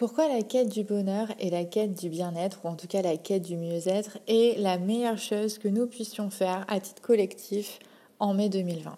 Pourquoi 0.00 0.28
la 0.28 0.42
quête 0.42 0.70
du 0.70 0.82
bonheur 0.82 1.28
et 1.40 1.50
la 1.50 1.66
quête 1.66 1.92
du 1.92 2.08
bien-être, 2.08 2.60
ou 2.64 2.68
en 2.68 2.74
tout 2.74 2.86
cas 2.86 3.02
la 3.02 3.18
quête 3.18 3.42
du 3.42 3.58
mieux-être, 3.58 4.16
est 4.28 4.58
la 4.58 4.78
meilleure 4.78 5.18
chose 5.18 5.58
que 5.58 5.68
nous 5.68 5.86
puissions 5.86 6.30
faire 6.30 6.64
à 6.68 6.80
titre 6.80 7.02
collectif 7.02 7.80
en 8.18 8.32
mai 8.32 8.48
2020 8.48 8.96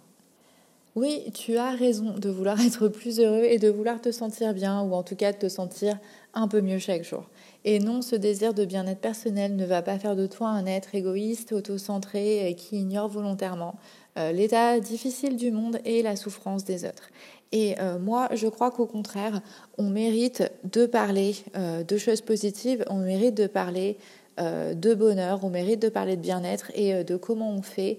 Oui, 0.94 1.24
tu 1.34 1.56
as 1.56 1.72
raison 1.72 2.14
de 2.16 2.30
vouloir 2.30 2.60
être 2.64 2.86
plus 2.86 3.18
heureux 3.18 3.42
et 3.42 3.58
de 3.58 3.68
vouloir 3.68 4.00
te 4.00 4.12
sentir 4.12 4.54
bien, 4.54 4.80
ou 4.80 4.92
en 4.92 5.02
tout 5.02 5.16
cas 5.16 5.32
de 5.32 5.38
te 5.38 5.48
sentir 5.48 5.98
un 6.35 6.46
peu 6.46 6.60
mieux 6.60 6.78
chaque 6.78 7.03
jour. 7.03 7.24
Et 7.64 7.80
non, 7.80 8.00
ce 8.00 8.14
désir 8.14 8.54
de 8.54 8.64
bien-être 8.64 9.00
personnel 9.00 9.56
ne 9.56 9.66
va 9.66 9.82
pas 9.82 9.98
faire 9.98 10.14
de 10.14 10.28
toi 10.28 10.50
un 10.50 10.66
être 10.66 10.94
égoïste, 10.94 11.50
auto-centré, 11.50 12.54
qui 12.56 12.76
ignore 12.76 13.08
volontairement 13.08 13.74
euh, 14.19 14.30
l'état 14.30 14.78
difficile 14.78 15.34
du 15.34 15.50
monde 15.50 15.80
et 15.84 16.02
la 16.02 16.14
souffrance 16.14 16.64
des 16.64 16.84
autres. 16.84 17.09
Et 17.52 17.74
euh, 17.78 17.98
moi, 17.98 18.28
je 18.34 18.48
crois 18.48 18.70
qu'au 18.70 18.87
contraire, 18.87 19.41
on 19.78 19.88
mérite 19.88 20.50
de 20.64 20.87
parler 20.87 21.37
de 21.55 21.96
choses 21.98 22.20
positives, 22.20 22.84
on 22.88 22.98
mérite 22.98 23.34
de 23.34 23.46
parler 23.46 23.98
de 24.38 24.94
bonheur, 24.94 25.44
on 25.44 25.50
mérite 25.50 25.80
de 25.80 25.91
parler 25.91 26.16
de 26.16 26.22
bien-être 26.22 26.70
et 26.74 27.04
de 27.04 27.16
comment 27.16 27.50
on 27.50 27.60
fait 27.60 27.98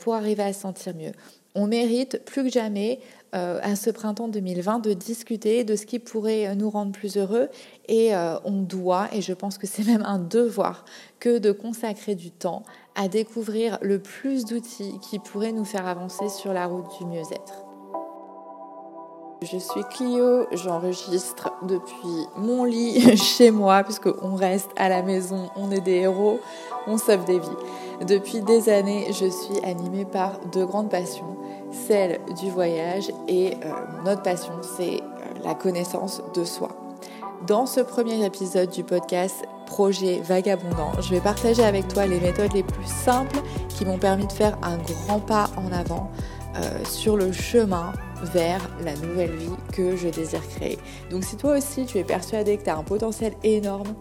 pour 0.00 0.14
arriver 0.14 0.42
à 0.42 0.52
se 0.52 0.60
sentir 0.60 0.94
mieux. 0.96 1.12
On 1.54 1.66
mérite 1.66 2.24
plus 2.24 2.44
que 2.44 2.50
jamais 2.50 3.00
euh, 3.34 3.58
à 3.62 3.76
ce 3.76 3.90
printemps 3.90 4.28
2020 4.28 4.78
de 4.78 4.94
discuter 4.94 5.62
de 5.62 5.76
ce 5.76 5.84
qui 5.84 5.98
pourrait 5.98 6.54
nous 6.56 6.70
rendre 6.70 6.92
plus 6.92 7.18
heureux 7.18 7.48
et 7.86 8.14
euh, 8.14 8.38
on 8.44 8.62
doit, 8.62 9.08
et 9.12 9.20
je 9.20 9.34
pense 9.34 9.58
que 9.58 9.66
c'est 9.66 9.84
même 9.84 10.02
un 10.02 10.18
devoir, 10.18 10.86
que 11.20 11.38
de 11.38 11.52
consacrer 11.52 12.14
du 12.14 12.30
temps 12.30 12.62
à 12.94 13.08
découvrir 13.08 13.78
le 13.82 13.98
plus 13.98 14.46
d'outils 14.46 14.94
qui 15.02 15.18
pourraient 15.18 15.52
nous 15.52 15.66
faire 15.66 15.86
avancer 15.86 16.30
sur 16.30 16.54
la 16.54 16.66
route 16.66 16.86
du 16.98 17.04
mieux-être. 17.04 17.67
Je 19.40 19.56
suis 19.56 19.84
Clio, 19.90 20.46
j'enregistre 20.50 21.52
depuis 21.62 22.26
mon 22.36 22.64
lit 22.64 23.16
chez 23.16 23.50
moi, 23.50 23.84
puisqu'on 23.84 24.34
reste 24.34 24.70
à 24.76 24.88
la 24.88 25.02
maison, 25.02 25.48
on 25.56 25.70
est 25.70 25.80
des 25.80 25.96
héros, 25.96 26.40
on 26.88 26.98
sauve 26.98 27.24
des 27.24 27.38
vies. 27.38 27.48
Depuis 28.06 28.40
des 28.40 28.68
années, 28.68 29.06
je 29.12 29.26
suis 29.26 29.64
animée 29.64 30.04
par 30.04 30.40
deux 30.52 30.66
grandes 30.66 30.90
passions 30.90 31.36
celle 31.70 32.20
du 32.40 32.50
voyage 32.50 33.10
et 33.26 33.54
euh, 33.64 33.72
notre 34.04 34.22
passion, 34.22 34.52
c'est 34.76 35.00
euh, 35.00 35.44
la 35.44 35.54
connaissance 35.54 36.22
de 36.34 36.44
soi. 36.44 36.70
Dans 37.46 37.66
ce 37.66 37.80
premier 37.80 38.24
épisode 38.24 38.70
du 38.70 38.82
podcast 38.82 39.44
Projet 39.66 40.20
Vagabondant, 40.20 40.92
je 41.00 41.10
vais 41.10 41.20
partager 41.20 41.62
avec 41.62 41.86
toi 41.88 42.06
les 42.06 42.18
méthodes 42.18 42.52
les 42.52 42.62
plus 42.62 42.86
simples 42.86 43.38
qui 43.68 43.84
m'ont 43.84 43.98
permis 43.98 44.26
de 44.26 44.32
faire 44.32 44.58
un 44.62 44.78
grand 44.78 45.20
pas 45.20 45.50
en 45.56 45.72
avant 45.72 46.10
euh, 46.56 46.84
sur 46.84 47.16
le 47.16 47.32
chemin 47.32 47.92
vers 48.22 48.60
la 48.84 48.94
nouvelle 48.94 49.34
vie 49.36 49.50
que 49.72 49.96
je 49.96 50.08
désire 50.08 50.46
créer. 50.48 50.78
Donc 51.10 51.24
si 51.24 51.36
toi 51.36 51.56
aussi 51.56 51.84
tu 51.86 51.98
es 51.98 52.04
persuadé 52.04 52.56
que 52.56 52.64
tu 52.64 52.70
as 52.70 52.76
un 52.76 52.82
potentiel 52.82 53.34
énorme, 53.44 53.94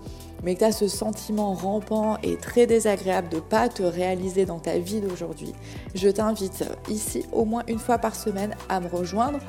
mais 0.44 0.54
que 0.54 0.60
tu 0.60 0.66
as 0.66 0.72
ce 0.72 0.88
sentiment 0.88 1.54
rampant 1.54 2.18
et 2.24 2.38
très 2.38 2.66
désagréable 2.66 3.30
de 3.30 3.40
pas 3.40 3.70
te 3.70 3.84
réaliser 3.84 4.46
dans 4.46 4.60
ta 4.60 4.78
vie 4.78 5.02
d'aujourd'hui, 5.02 5.54
je 5.94 6.10
t'invite 6.10 6.64
ici 6.90 7.26
au 7.32 7.46
moins 7.46 7.64
une 7.68 7.80
fois 7.80 7.98
par 7.98 8.16
semaine 8.16 8.56
à 8.70 8.80
me 8.80 8.88
rejoindre 8.88 9.40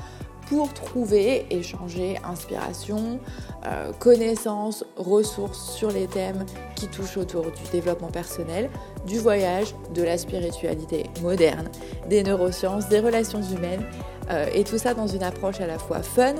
pour 0.49 0.73
trouver, 0.73 1.47
échanger 1.51 2.17
inspiration, 2.25 3.21
euh, 3.67 3.93
connaissances, 3.99 4.85
ressources 4.97 5.75
sur 5.77 5.91
les 5.91 6.07
thèmes 6.07 6.47
qui 6.75 6.89
touchent 6.89 7.19
autour 7.19 7.45
du 7.45 7.71
développement 7.71 8.11
personnel, 8.11 8.71
du 9.07 9.19
voyage, 9.19 9.75
de 9.95 10.03
la 10.03 10.17
spiritualité 10.17 11.05
moderne, 11.23 11.69
des 12.09 12.23
neurosciences, 12.23 12.89
des 12.89 13.01
relations 13.01 13.43
humaines 13.43 13.85
euh, 14.31 14.47
et 14.55 14.65
tout 14.65 14.79
ça 14.79 14.95
dans 14.95 15.07
une 15.07 15.23
approche 15.23 15.61
à 15.61 15.67
la 15.67 15.79
fois 15.79 16.03
fun, 16.03 16.35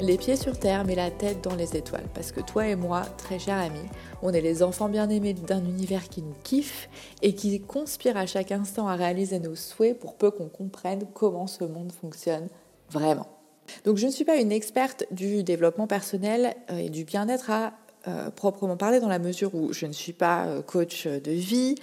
les 0.00 0.16
pieds 0.16 0.36
sur 0.36 0.58
terre, 0.58 0.84
mais 0.86 0.94
la 0.94 1.10
tête 1.10 1.42
dans 1.42 1.54
les 1.54 1.76
étoiles. 1.76 2.08
Parce 2.14 2.32
que 2.32 2.40
toi 2.40 2.66
et 2.66 2.76
moi, 2.76 3.02
très 3.18 3.38
cher 3.38 3.58
ami, 3.58 3.80
on 4.22 4.32
est 4.32 4.40
les 4.40 4.62
enfants 4.62 4.88
bien-aimés 4.88 5.34
d'un 5.34 5.64
univers 5.64 6.08
qui 6.08 6.22
nous 6.22 6.34
kiffe 6.44 6.88
et 7.20 7.34
qui 7.34 7.60
conspire 7.60 8.16
à 8.16 8.26
chaque 8.26 8.52
instant 8.52 8.88
à 8.88 8.94
réaliser 8.94 9.38
nos 9.38 9.54
souhaits 9.54 9.98
pour 9.98 10.16
peu 10.16 10.30
qu'on 10.30 10.48
comprenne 10.48 11.04
comment 11.12 11.46
ce 11.46 11.64
monde 11.64 11.92
fonctionne 11.92 12.48
vraiment. 12.90 13.39
Donc 13.84 13.96
je 13.96 14.06
ne 14.06 14.10
suis 14.10 14.24
pas 14.24 14.36
une 14.36 14.52
experte 14.52 15.04
du 15.10 15.42
développement 15.42 15.86
personnel 15.86 16.54
euh, 16.70 16.78
et 16.78 16.88
du 16.88 17.04
bien-être 17.04 17.50
à 17.50 17.72
euh, 18.08 18.30
proprement 18.30 18.76
parler 18.76 19.00
dans 19.00 19.08
la 19.08 19.18
mesure 19.18 19.54
où 19.54 19.72
je 19.72 19.86
ne 19.86 19.92
suis 19.92 20.12
pas 20.12 20.46
coach 20.66 21.06
de 21.06 21.32
vie, 21.32 21.74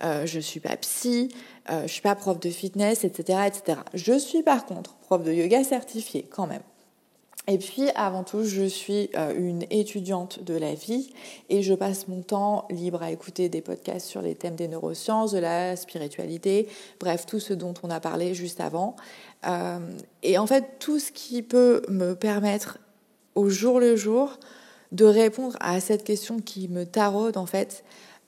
je 0.00 0.36
ne 0.36 0.42
suis 0.42 0.60
pas 0.60 0.74
psy, 0.78 1.28
je 1.68 1.82
ne 1.82 1.86
suis 1.86 2.00
pas 2.00 2.14
prof 2.14 2.40
de 2.40 2.48
fitness, 2.48 3.04
etc., 3.04 3.40
etc. 3.46 3.80
Je 3.92 4.18
suis 4.18 4.42
par 4.42 4.64
contre 4.64 4.94
prof 4.96 5.22
de 5.22 5.32
yoga 5.32 5.62
certifié 5.64 6.26
quand 6.30 6.46
même. 6.46 6.62
Et 7.48 7.58
puis, 7.58 7.90
avant 7.94 8.24
tout, 8.24 8.42
je 8.42 8.64
suis 8.64 9.08
euh, 9.16 9.32
une 9.36 9.64
étudiante 9.70 10.42
de 10.42 10.54
la 10.54 10.74
vie 10.74 11.12
et 11.48 11.62
je 11.62 11.74
passe 11.74 12.08
mon 12.08 12.20
temps 12.22 12.66
libre 12.70 13.02
à 13.02 13.12
écouter 13.12 13.48
des 13.48 13.60
podcasts 13.60 14.06
sur 14.06 14.20
les 14.20 14.34
thèmes 14.34 14.56
des 14.56 14.66
neurosciences, 14.66 15.30
de 15.30 15.38
la 15.38 15.76
spiritualité, 15.76 16.68
bref, 16.98 17.24
tout 17.24 17.38
ce 17.38 17.54
dont 17.54 17.74
on 17.84 17.90
a 17.90 18.00
parlé 18.00 18.34
juste 18.34 18.60
avant. 18.60 18.96
Euh, 19.46 19.78
et 20.24 20.38
en 20.38 20.46
fait, 20.48 20.78
tout 20.80 20.98
ce 20.98 21.12
qui 21.12 21.42
peut 21.42 21.82
me 21.88 22.14
permettre 22.14 22.78
au 23.36 23.48
jour 23.48 23.78
le 23.78 23.94
jour 23.94 24.40
de 24.90 25.04
répondre 25.04 25.56
à 25.60 25.78
cette 25.78 26.02
question 26.02 26.40
qui 26.40 26.66
me 26.66 26.84
taraude, 26.84 27.36
en 27.36 27.46
fait, 27.46 27.84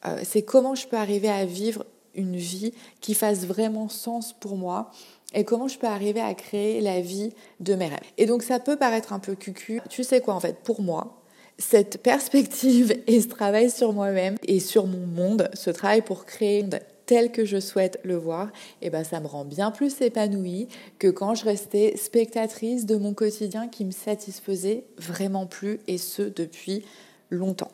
euh, 0.06 0.20
c'est 0.22 0.42
comment 0.42 0.76
je 0.76 0.86
peux 0.86 0.96
arriver 0.96 1.28
à 1.28 1.44
vivre 1.44 1.84
une 2.14 2.36
vie 2.36 2.72
qui 3.00 3.14
fasse 3.14 3.46
vraiment 3.46 3.88
sens 3.88 4.32
pour 4.32 4.56
moi 4.56 4.90
et 5.34 5.44
comment 5.44 5.68
je 5.68 5.78
peux 5.78 5.86
arriver 5.86 6.20
à 6.20 6.34
créer 6.34 6.80
la 6.80 7.00
vie 7.00 7.32
de 7.60 7.74
mes 7.74 7.86
rêves. 7.86 7.98
Et 8.16 8.26
donc 8.26 8.42
ça 8.42 8.60
peut 8.60 8.76
paraître 8.76 9.12
un 9.12 9.18
peu 9.18 9.34
cucu. 9.34 9.80
Tu 9.88 10.04
sais 10.04 10.20
quoi 10.20 10.34
en 10.34 10.40
fait, 10.40 10.56
pour 10.64 10.80
moi, 10.80 11.22
cette 11.58 11.98
perspective 12.02 12.96
et 13.06 13.20
ce 13.20 13.28
travail 13.28 13.70
sur 13.70 13.92
moi-même 13.92 14.36
et 14.46 14.60
sur 14.60 14.86
mon 14.86 15.06
monde, 15.06 15.50
ce 15.54 15.70
travail 15.70 16.02
pour 16.02 16.24
créer 16.24 16.64
tel 17.06 17.32
que 17.32 17.44
je 17.44 17.58
souhaite 17.58 17.98
le 18.04 18.16
voir, 18.16 18.50
eh 18.82 18.90
ben 18.90 19.02
ça 19.02 19.18
me 19.20 19.26
rend 19.26 19.46
bien 19.46 19.70
plus 19.70 20.00
épanouie 20.02 20.68
que 20.98 21.08
quand 21.08 21.34
je 21.34 21.46
restais 21.46 21.96
spectatrice 21.96 22.84
de 22.84 22.96
mon 22.96 23.14
quotidien 23.14 23.68
qui 23.68 23.86
me 23.86 23.92
satisfaisait 23.92 24.84
vraiment 24.98 25.46
plus 25.46 25.80
et 25.88 25.96
ce 25.96 26.22
depuis 26.22 26.84
longtemps. 27.30 27.72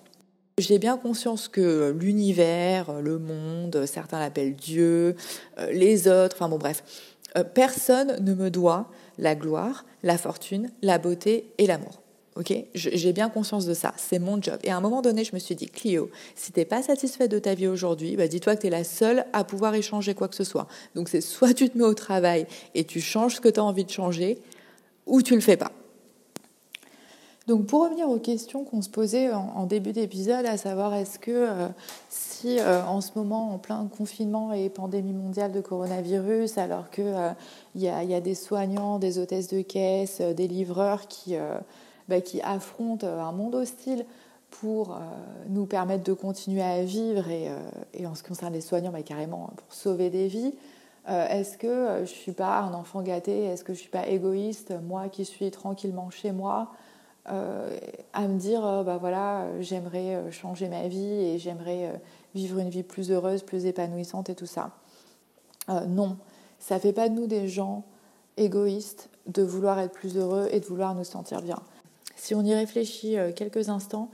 J'ai 0.56 0.78
bien 0.78 0.96
conscience 0.96 1.48
que 1.48 1.92
l'univers, 1.98 3.00
le 3.00 3.18
monde, 3.18 3.86
certains 3.86 4.20
l'appellent 4.20 4.54
Dieu, 4.54 5.16
euh, 5.58 5.72
les 5.72 6.06
autres, 6.06 6.36
enfin 6.36 6.48
bon 6.48 6.58
bref, 6.58 6.84
personne 7.42 8.22
ne 8.24 8.34
me 8.34 8.50
doit 8.50 8.90
la 9.18 9.34
gloire, 9.34 9.84
la 10.02 10.18
fortune, 10.18 10.70
la 10.82 10.98
beauté 10.98 11.50
et 11.58 11.66
l'amour. 11.66 12.00
Ok, 12.36 12.52
j'ai 12.74 13.12
bien 13.12 13.28
conscience 13.28 13.64
de 13.64 13.74
ça, 13.74 13.94
c'est 13.96 14.18
mon 14.18 14.42
job. 14.42 14.58
Et 14.64 14.70
à 14.70 14.76
un 14.76 14.80
moment 14.80 15.02
donné, 15.02 15.22
je 15.22 15.32
me 15.34 15.38
suis 15.38 15.54
dit, 15.54 15.66
Clio, 15.66 16.10
si 16.34 16.50
t'es 16.50 16.64
pas 16.64 16.82
satisfaite 16.82 17.30
de 17.30 17.38
ta 17.38 17.54
vie 17.54 17.68
aujourd'hui, 17.68 18.16
bah 18.16 18.26
dis-toi 18.26 18.56
que 18.56 18.62
tu 18.62 18.66
es 18.66 18.70
la 18.70 18.82
seule 18.82 19.24
à 19.32 19.44
pouvoir 19.44 19.72
échanger 19.76 20.14
quoi 20.14 20.26
que 20.26 20.34
ce 20.34 20.42
soit. 20.42 20.66
Donc 20.96 21.08
c'est 21.08 21.20
soit 21.20 21.54
tu 21.54 21.70
te 21.70 21.78
mets 21.78 21.84
au 21.84 21.94
travail 21.94 22.46
et 22.74 22.82
tu 22.82 23.00
changes 23.00 23.36
ce 23.36 23.40
que 23.40 23.48
tu 23.48 23.60
as 23.60 23.64
envie 23.64 23.84
de 23.84 23.90
changer, 23.90 24.40
ou 25.06 25.22
tu 25.22 25.36
le 25.36 25.40
fais 25.40 25.56
pas. 25.56 25.70
Donc 27.46 27.66
pour 27.66 27.84
revenir 27.84 28.08
aux 28.08 28.18
questions 28.18 28.64
qu'on 28.64 28.80
se 28.80 28.88
posait 28.88 29.30
en, 29.30 29.66
début 29.66 29.92
d'épisode, 29.92 30.46
à 30.46 30.56
savoir 30.56 30.94
est-ce 30.94 31.18
que 31.18 31.30
euh, 31.30 31.68
si 32.08 32.58
euh, 32.58 32.82
en 32.86 33.02
ce 33.02 33.10
moment 33.16 33.52
en 33.52 33.58
plein 33.58 33.86
confinement 33.86 34.54
et 34.54 34.70
pandémie 34.70 35.12
mondiale 35.12 35.52
de 35.52 35.60
coronavirus, 35.60 36.56
alors 36.56 36.88
qu'il 36.88 37.04
euh, 37.04 37.32
y, 37.74 37.88
a, 37.88 38.20
des 38.22 38.34
soignants, 38.34 38.98
des 38.98 39.18
hôtesses 39.18 39.48
de 39.48 39.60
caisse, 39.60 40.22
des 40.22 40.48
livreurs 40.48 41.06
qui, 41.06 41.36
bah, 42.08 42.16
affrontent 42.44 43.06
un 43.06 43.32
monde 43.32 43.56
hostile 43.56 44.06
pour 44.50 44.96
nous 45.48 45.66
permettre 45.66 46.04
de 46.04 46.12
continuer 46.14 46.62
à 46.62 46.82
vivre 46.82 47.28
et, 47.28 47.50
et 47.92 48.06
en 48.06 48.14
ce 48.14 48.22
qui 48.22 48.28
concerne 48.28 48.54
les 48.54 48.60
soignants, 48.62 48.92
bah, 48.92 49.02
carrément 49.02 49.50
pour 49.56 49.74
sauver 49.74 50.08
des 50.08 50.28
vies, 50.28 50.54
est-ce 51.08 51.58
que 51.58 51.96
je 51.96 52.00
ne 52.00 52.06
suis 52.06 52.32
pas 52.32 52.60
un 52.60 52.72
enfant 52.72 53.02
gâté? 53.02 53.44
Est-ce 53.44 53.64
que 53.64 53.74
je 53.74 53.78
ne 53.78 53.82
suis 53.82 53.90
pas 53.90 54.06
égoïste 54.06 54.72
Moi 54.86 55.08
qui 55.08 55.26
suis 55.26 55.50
tranquillement 55.50 56.08
chez 56.08 56.32
moi? 56.32 56.70
Euh, 57.30 57.78
à 58.12 58.28
me 58.28 58.38
dire 58.38 58.66
euh, 58.66 58.82
bah 58.82 58.98
voilà 58.98 59.46
j'aimerais 59.60 60.14
euh, 60.14 60.30
changer 60.30 60.68
ma 60.68 60.88
vie 60.88 61.02
et 61.02 61.38
j'aimerais 61.38 61.98
vivre 62.34 62.58
une 62.58 62.68
vie 62.68 62.82
plus 62.82 63.10
heureuse 63.10 63.42
plus 63.42 63.64
épanouissante 63.64 64.28
et 64.30 64.34
tout 64.34 64.46
ça. 64.46 64.70
Non. 65.88 66.18
Ça 66.58 66.78
fait 66.78 66.92
pas 66.92 67.08
de 67.08 67.14
nous 67.14 67.26
des 67.26 67.48
gens 67.48 67.84
égoïstes 68.36 69.08
de 69.26 69.42
vouloir 69.42 69.78
être 69.78 69.92
plus 69.92 70.18
heureux 70.18 70.48
et 70.50 70.60
de 70.60 70.64
vouloir 70.66 70.94
nous 70.94 71.04
sentir 71.04 71.40
bien. 71.40 71.58
Si 72.16 72.34
on 72.34 72.42
y 72.42 72.54
réfléchit 72.54 73.16
quelques 73.34 73.70
instants 73.70 74.10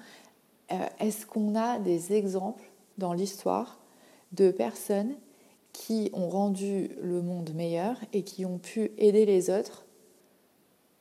est-ce 1.01 1.27
qu'on 1.27 1.57
a 1.57 1.81
des 1.81 2.13
exemples 2.13 2.63
dans 2.99 3.13
l'histoire 3.13 3.81
de 4.31 4.53
personnes 4.53 5.15
qui 5.73 6.11
ont 6.13 6.29
rendu 6.29 6.91
le 7.03 7.21
monde 7.23 7.53
meilleur 7.55 7.97
et 8.13 8.23
qui 8.23 8.47
ont 8.47 8.59
pu 8.59 8.93
aider 8.99 9.27
les 9.27 9.51
autres 9.51 9.85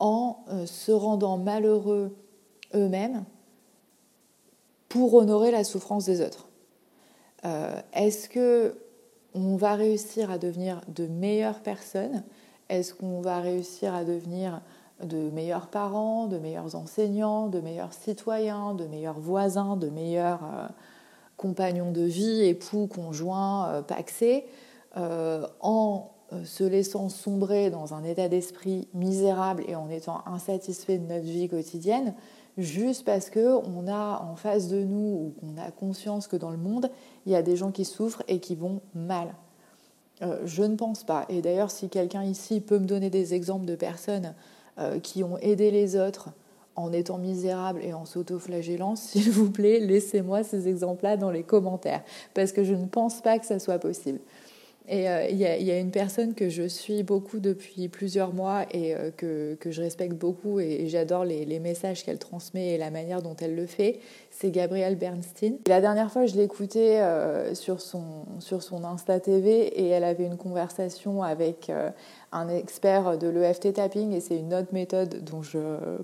en 0.00 0.44
euh, 0.48 0.66
se 0.66 0.90
rendant 0.90 1.38
malheureux 1.38 2.16
eux-mêmes 2.74 3.24
pour 4.88 5.14
honorer 5.14 5.50
la 5.50 5.62
souffrance 5.62 6.06
des 6.06 6.20
autres. 6.20 6.48
Euh, 7.44 7.80
est-ce 7.92 8.28
que 8.28 8.76
on 9.34 9.56
va 9.56 9.74
réussir 9.74 10.30
à 10.30 10.38
devenir 10.38 10.80
de 10.88 11.06
meilleures 11.06 11.60
personnes? 11.60 12.24
Est-ce 12.68 12.94
qu'on 12.94 13.20
va 13.20 13.38
réussir 13.38 13.94
à 13.94 14.04
devenir 14.04 14.60
de 15.04 15.30
meilleurs 15.30 15.68
parents, 15.68 16.26
de 16.26 16.38
meilleurs 16.38 16.74
enseignants, 16.74 17.46
de 17.46 17.60
meilleurs 17.60 17.92
citoyens, 17.92 18.74
de 18.74 18.86
meilleurs 18.86 19.20
voisins, 19.20 19.76
de 19.76 19.88
meilleurs 19.88 20.42
euh, 20.44 20.66
compagnons 21.36 21.92
de 21.92 22.02
vie, 22.02 22.42
époux, 22.42 22.88
conjoints, 22.88 23.68
euh, 23.68 23.82
paxés, 23.82 24.46
en 25.60 26.10
se 26.44 26.64
laissant 26.64 27.08
sombrer 27.08 27.70
dans 27.70 27.94
un 27.94 28.04
état 28.04 28.28
d'esprit 28.28 28.88
misérable 28.94 29.64
et 29.66 29.74
en 29.74 29.90
étant 29.90 30.22
insatisfait 30.26 30.98
de 30.98 31.06
notre 31.06 31.24
vie 31.24 31.48
quotidienne, 31.48 32.14
juste 32.56 33.04
parce 33.04 33.30
qu'on 33.30 33.88
a 33.88 34.22
en 34.22 34.36
face 34.36 34.68
de 34.68 34.82
nous 34.82 34.96
ou 34.96 35.34
qu'on 35.40 35.60
a 35.60 35.70
conscience 35.70 36.26
que 36.26 36.36
dans 36.36 36.50
le 36.50 36.56
monde, 36.56 36.90
il 37.26 37.32
y 37.32 37.36
a 37.36 37.42
des 37.42 37.56
gens 37.56 37.70
qui 37.70 37.84
souffrent 37.84 38.22
et 38.28 38.38
qui 38.38 38.54
vont 38.54 38.80
mal. 38.94 39.34
je 40.44 40.62
ne 40.62 40.76
pense 40.76 41.04
pas. 41.04 41.24
Et 41.28 41.42
d'ailleurs, 41.42 41.70
si 41.70 41.88
quelqu'un 41.88 42.22
ici 42.22 42.60
peut 42.60 42.78
me 42.78 42.86
donner 42.86 43.10
des 43.10 43.34
exemples 43.34 43.66
de 43.66 43.74
personnes 43.74 44.34
euh, 44.80 44.98
qui 44.98 45.22
ont 45.24 45.36
aidé 45.38 45.70
les 45.70 45.96
autres 45.96 46.30
en 46.74 46.92
étant 46.92 47.18
misérables 47.18 47.82
et 47.82 47.92
en 47.92 48.06
s'autoflagellant, 48.06 48.96
s'il 48.96 49.30
vous 49.30 49.50
plaît, 49.50 49.78
laissez-moi 49.78 50.42
ces 50.42 50.68
exemples-là 50.68 51.16
dans 51.16 51.30
les 51.30 51.42
commentaires, 51.42 52.02
parce 52.32 52.52
que 52.52 52.64
je 52.64 52.74
ne 52.74 52.86
pense 52.86 53.20
pas 53.20 53.38
que 53.38 53.44
ça 53.44 53.58
soit 53.58 53.78
possible. 53.78 54.20
Et 54.88 55.08
euh, 55.08 55.28
il 55.28 55.36
y, 55.36 55.70
a 55.70 55.78
une 55.78 55.90
personne 55.90 56.34
que 56.34 56.48
je 56.48 56.66
suis 56.66 57.02
beaucoup 57.02 57.38
depuis 57.38 57.88
plusieurs 57.88 58.32
mois 58.32 58.64
et 58.72 58.94
euh, 58.94 59.10
que, 59.16 59.54
que, 59.60 59.70
je 59.70 59.82
respecte 59.82 60.14
beaucoup 60.14 60.58
et, 60.58 60.88
j'adore 60.88 61.24
les, 61.24 61.60
messages 61.60 62.02
qu'elle 62.02 62.18
transmet 62.18 62.70
et 62.70 62.78
la 62.78 62.90
manière 62.90 63.22
dont 63.22 63.36
elle 63.40 63.54
le 63.54 63.66
fait, 63.66 64.00
c'est 64.30 64.50
Gabrielle 64.50 64.96
Bernstein. 64.96 65.58
la 65.68 65.80
dernière 65.80 66.10
fois, 66.10 66.26
je 66.26 66.34
l'écoutais 66.34 67.00
euh, 67.00 67.54
sur, 67.54 67.80
son, 67.80 68.24
sur 68.40 68.62
son 68.62 68.82
Insta 68.84 69.20
TV 69.20 69.66
et 69.66 69.88
elle 69.88 70.04
avait 70.04 70.24
une 70.24 70.38
conversation 70.38 71.22
avec 71.22 71.70
un 72.32 72.48
expert 72.48 73.18
de 73.18 73.28
l'EFT 73.28 73.74
tapping 73.74 74.12
et 74.12 74.20
c'est 74.20 74.38
une 74.38 74.54
autre 74.54 74.72
méthode 74.72 75.22
dont 75.22 75.42
je 75.42 75.58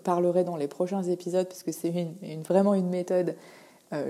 parlerai 0.05 0.45
dans 0.45 0.57
les 0.57 0.69
prochains 0.69 1.03
épisodes 1.03 1.49
parce 1.49 1.63
que 1.63 1.73
c'est 1.73 1.89
une, 2.23 2.43
vraiment 2.43 2.75
une 2.75 2.91
méthode 2.91 3.35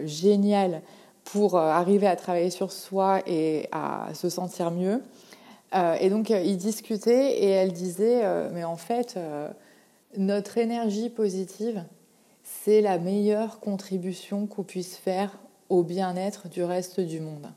géniale 0.04 0.82
pour 1.32 1.56
euh, 1.56 1.60
arriver 1.60 2.06
à 2.06 2.16
travailler 2.16 2.50
sur 2.50 2.72
soi 2.72 3.20
et 3.26 3.68
à 3.72 4.08
se 4.14 4.28
sentir 4.28 4.70
mieux. 4.70 5.02
Euh, 5.74 5.96
et 6.00 6.08
donc, 6.08 6.30
euh, 6.30 6.40
ils 6.40 6.56
discutaient 6.56 7.38
et 7.38 7.48
elle 7.48 7.72
disait, 7.72 8.22
mais 8.52 8.64
en 8.64 8.76
fait, 8.76 9.18
notre 10.16 10.58
énergie 10.58 11.10
positive, 11.10 11.84
c'est 12.42 12.80
la 12.80 12.98
meilleure 12.98 13.60
contribution 13.60 14.46
qu'on 14.46 14.62
puisse 14.62 14.96
faire 14.96 15.36
au 15.68 15.82
bien-être 15.82 16.48
du 16.48 16.62
reste 16.62 17.00
du 17.00 17.20
monde. 17.20 17.48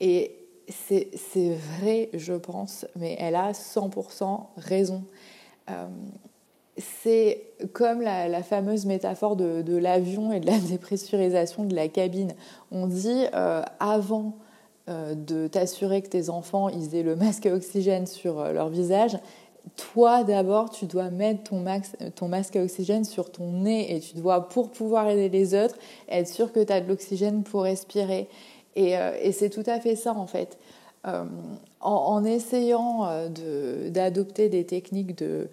Et 0.00 0.34
c'est 0.68 1.54
vrai, 1.78 2.10
je 2.12 2.34
pense, 2.34 2.84
mais 2.96 3.16
elle 3.18 3.36
a 3.36 3.52
100% 3.52 4.46
raison 4.56 5.04
c'est 6.78 7.42
comme 7.72 8.00
la, 8.00 8.42
fameuse 8.42 8.86
métaphore 8.86 9.36
de, 9.36 9.76
l'avion 9.76 10.32
et 10.32 10.40
de 10.40 10.46
la 10.46 10.58
dépressurisation 10.70 11.64
de 11.64 11.74
la 11.74 11.88
cabine. 11.88 12.34
On 12.70 12.86
dit 12.86 13.24
euh, 13.34 13.62
avant 13.80 14.36
euh, 14.88 15.14
de 15.14 15.48
t'assurer 15.48 16.02
que 16.02 16.08
tes 16.08 16.30
enfants 16.30 16.68
ils 16.68 16.94
aient 16.94 17.02
le 17.02 17.16
masque 17.16 17.46
à 17.46 17.54
oxygène 17.54 18.06
sur 18.06 18.40
euh, 18.40 18.52
leur 18.52 18.68
visage, 18.68 19.18
toi 19.76 20.24
d'abord 20.24 20.70
tu 20.70 20.86
dois 20.86 21.10
mettre 21.10 21.42
ton, 21.42 22.28
masque 22.28 22.56
à 22.56 22.62
oxygène 22.62 23.04
sur 23.04 23.30
ton 23.30 23.52
nez 23.52 23.94
et 23.94 24.00
tu 24.00 24.16
dois 24.16 24.48
pour 24.48 24.70
pouvoir 24.70 25.08
aider 25.08 25.28
les 25.28 25.54
autres 25.54 25.76
être 26.08 26.28
sûr 26.28 26.52
que 26.52 26.60
tu 26.60 26.72
as 26.72 26.80
de 26.80 26.88
l'oxygène 26.88 27.42
pour 27.42 27.62
respirer. 27.62 28.28
Et, 28.76 28.94
c'est 29.32 29.50
tout 29.50 29.64
à 29.66 29.80
fait 29.80 29.96
ça 29.96 30.14
en 30.14 30.28
fait. 30.28 30.56
En, 31.80 32.24
essayant 32.24 33.08
d'adopter 33.90 34.48
des 34.48 34.64
techniques 34.64 35.18
de 35.18 35.48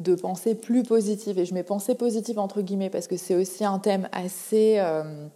de 0.00 0.14
pensée 0.14 0.54
plus 0.54 0.82
positive. 0.82 1.38
Et 1.38 1.44
je 1.44 1.54
mets 1.54 1.62
pensée 1.62 1.94
positive 1.94 2.38
entre 2.38 2.62
guillemets 2.62 2.90
parce 2.90 3.06
que 3.06 3.16
c'est 3.16 3.34
aussi 3.34 3.64
un 3.64 3.78
thème 3.78 4.08
assez 4.12 4.76
euh, 4.78 5.26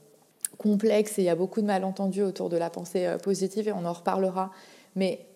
complexe 0.59 1.19
et 1.19 1.23
il 1.23 1.27
y 1.27 1.31
a 1.31 1.37
beaucoup 1.37 1.61
de 1.61 1.67
malentendus 1.67 2.23
autour 2.23 2.49
de 2.49 2.57
la 2.57 2.71
pensée 2.71 3.07
euh, 3.07 3.19
positive 3.19 3.69
et 3.69 3.73
on 3.73 3.85
en 3.85 3.93
reparlera. 3.93 4.51
Mais 4.97 5.27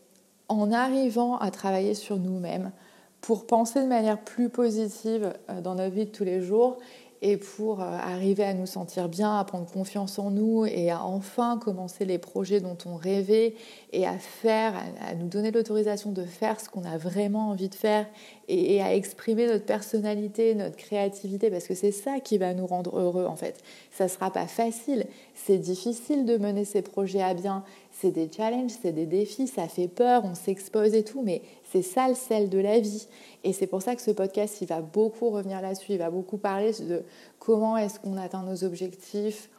en 0.48 0.72
arrivant 0.72 1.36
à 1.38 1.50
travailler 1.50 1.94
sur 1.94 2.16
nous-mêmes 2.16 2.72
pour 3.20 3.46
penser 3.46 3.82
de 3.82 3.88
manière 3.88 4.18
plus 4.18 4.48
positive 4.48 5.32
euh, 5.50 5.60
dans 5.60 5.74
notre 5.74 5.94
vie 5.94 6.06
de 6.06 6.10
tous 6.10 6.24
les 6.24 6.40
jours 6.40 6.78
et 7.20 7.36
pour 7.36 7.80
arriver 7.80 8.44
à 8.44 8.54
nous 8.54 8.66
sentir 8.66 9.08
bien, 9.08 9.38
à 9.38 9.44
prendre 9.44 9.66
confiance 9.70 10.18
en 10.18 10.30
nous 10.30 10.66
et 10.66 10.90
à 10.90 11.02
enfin 11.02 11.58
commencer 11.58 12.04
les 12.04 12.18
projets 12.18 12.60
dont 12.60 12.78
on 12.86 12.96
rêvait 12.96 13.54
et 13.92 14.06
à 14.06 14.18
faire, 14.18 14.74
à 15.00 15.14
nous 15.14 15.28
donner 15.28 15.50
l'autorisation 15.50 16.12
de 16.12 16.24
faire 16.24 16.60
ce 16.60 16.68
qu'on 16.68 16.84
a 16.84 16.96
vraiment 16.96 17.50
envie 17.50 17.68
de 17.68 17.74
faire 17.74 18.06
et, 18.48 18.80
à 18.80 18.94
exprimer 18.94 19.46
notre 19.46 19.66
personnalité, 19.66 20.54
notre 20.54 20.76
créativité, 20.76 21.50
parce 21.50 21.66
que 21.66 21.74
c'est 21.74 21.92
ça 21.92 22.20
qui 22.20 22.38
va 22.38 22.54
nous 22.54 22.66
rendre 22.66 22.98
heureux 22.98 23.26
en 23.26 23.36
fait. 23.36 23.62
Ça 23.90 24.04
ne 24.04 24.08
sera 24.08 24.30
pas 24.30 24.46
facile, 24.46 25.06
c'est 25.34 25.58
difficile 25.58 26.24
de 26.24 26.36
mener 26.36 26.64
ces 26.64 26.82
projets 26.82 27.22
à 27.22 27.34
bien, 27.34 27.64
c'est 28.00 28.12
des 28.12 28.30
challenges, 28.34 28.70
c'est 28.80 28.92
des 28.92 29.06
défis, 29.06 29.48
ça 29.48 29.66
fait 29.66 29.88
peur, 29.88 30.22
on 30.24 30.34
s'expose 30.34 30.94
et 30.94 31.02
tout, 31.02 31.22
mais 31.22 31.42
c'est 31.72 31.82
ça 31.82 32.08
le 32.08 32.14
sel 32.14 32.48
de 32.48 32.58
la 32.58 32.78
vie. 32.78 33.08
Et 33.42 33.52
c'est 33.52 33.66
pour 33.66 33.82
ça 33.82 33.96
que 33.96 34.02
ce 34.02 34.12
podcast, 34.12 34.60
il 34.60 34.68
va 34.68 34.80
beaucoup 34.80 35.30
revenir 35.30 35.60
là-dessus, 35.60 35.92
il 35.92 35.98
va 35.98 36.10
beaucoup 36.10 36.38
parler 36.38 36.72
de 36.80 37.02
comment 37.40 37.76
est-ce 37.76 37.98
qu'on 37.98 38.16
atteint 38.16 38.44
nos 38.44 38.62
objectifs, 38.62 39.50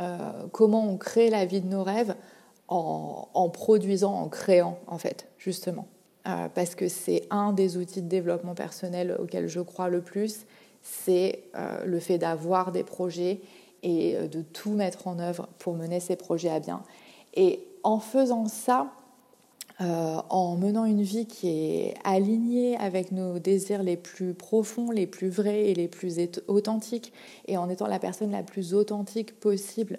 euh, 0.00 0.18
comment 0.50 0.84
on 0.88 0.96
crée 0.96 1.30
la 1.30 1.44
vie 1.44 1.60
de 1.60 1.68
nos 1.68 1.84
rêves 1.84 2.16
en, 2.66 3.48
produisant, 3.50 4.12
en 4.12 4.28
créant 4.28 4.78
en 4.88 4.98
fait, 4.98 5.28
justement. 5.38 5.86
Euh, 6.26 6.48
parce 6.52 6.74
que 6.74 6.88
c'est 6.88 7.22
un 7.30 7.52
des 7.52 7.76
outils 7.76 8.02
de 8.02 8.08
développement 8.08 8.54
personnel 8.54 9.16
auxquels 9.20 9.46
je 9.46 9.60
crois 9.60 9.88
le 9.88 10.00
plus, 10.00 10.46
c'est 10.82 11.44
euh, 11.54 11.84
le 11.84 12.00
fait 12.00 12.18
d'avoir 12.18 12.72
des 12.72 12.82
projets 12.82 13.40
et 13.84 14.16
de 14.28 14.40
tout 14.40 14.72
mettre 14.72 15.06
en 15.06 15.18
œuvre 15.18 15.46
pour 15.58 15.74
mener 15.74 16.00
ces 16.00 16.16
projets 16.16 16.48
à 16.48 16.58
bien. 16.58 16.82
Et 17.34 17.68
en 17.84 17.98
faisant 17.98 18.46
ça, 18.46 18.90
en 19.80 20.56
menant 20.56 20.84
une 20.84 21.02
vie 21.02 21.26
qui 21.26 21.48
est 21.48 21.94
alignée 22.04 22.76
avec 22.76 23.10
nos 23.10 23.38
désirs 23.38 23.82
les 23.82 23.96
plus 23.96 24.32
profonds, 24.32 24.90
les 24.90 25.06
plus 25.06 25.28
vrais 25.28 25.66
et 25.66 25.74
les 25.74 25.88
plus 25.88 26.20
authentiques, 26.46 27.12
et 27.48 27.56
en 27.56 27.68
étant 27.68 27.88
la 27.88 27.98
personne 27.98 28.30
la 28.30 28.44
plus 28.44 28.72
authentique 28.72 29.38
possible, 29.40 29.98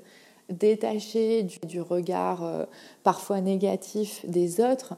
détachée 0.49 1.43
du 1.67 1.81
regard 1.81 2.67
parfois 3.03 3.41
négatif 3.41 4.25
des 4.25 4.61
autres, 4.61 4.95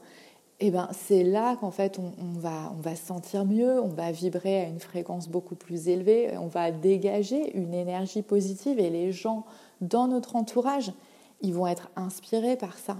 eh 0.60 0.70
ben, 0.70 0.88
c'est 0.92 1.22
là 1.22 1.56
qu'en 1.56 1.70
fait 1.70 1.98
on, 1.98 2.38
va, 2.38 2.72
on 2.76 2.80
va 2.80 2.96
se 2.96 3.06
sentir 3.06 3.44
mieux, 3.44 3.80
on 3.80 3.88
va 3.88 4.10
vibrer 4.10 4.60
à 4.62 4.64
une 4.64 4.80
fréquence 4.80 5.28
beaucoup 5.28 5.54
plus 5.54 5.88
élevée, 5.88 6.36
on 6.38 6.48
va 6.48 6.72
dégager 6.72 7.56
une 7.56 7.74
énergie 7.74 8.22
positive 8.22 8.80
et 8.80 8.90
les 8.90 9.12
gens 9.12 9.44
dans 9.80 10.08
notre 10.08 10.34
entourage, 10.34 10.92
ils 11.40 11.54
vont 11.54 11.66
être 11.66 11.90
inspirés 11.96 12.56
par 12.56 12.76
ça 12.78 12.96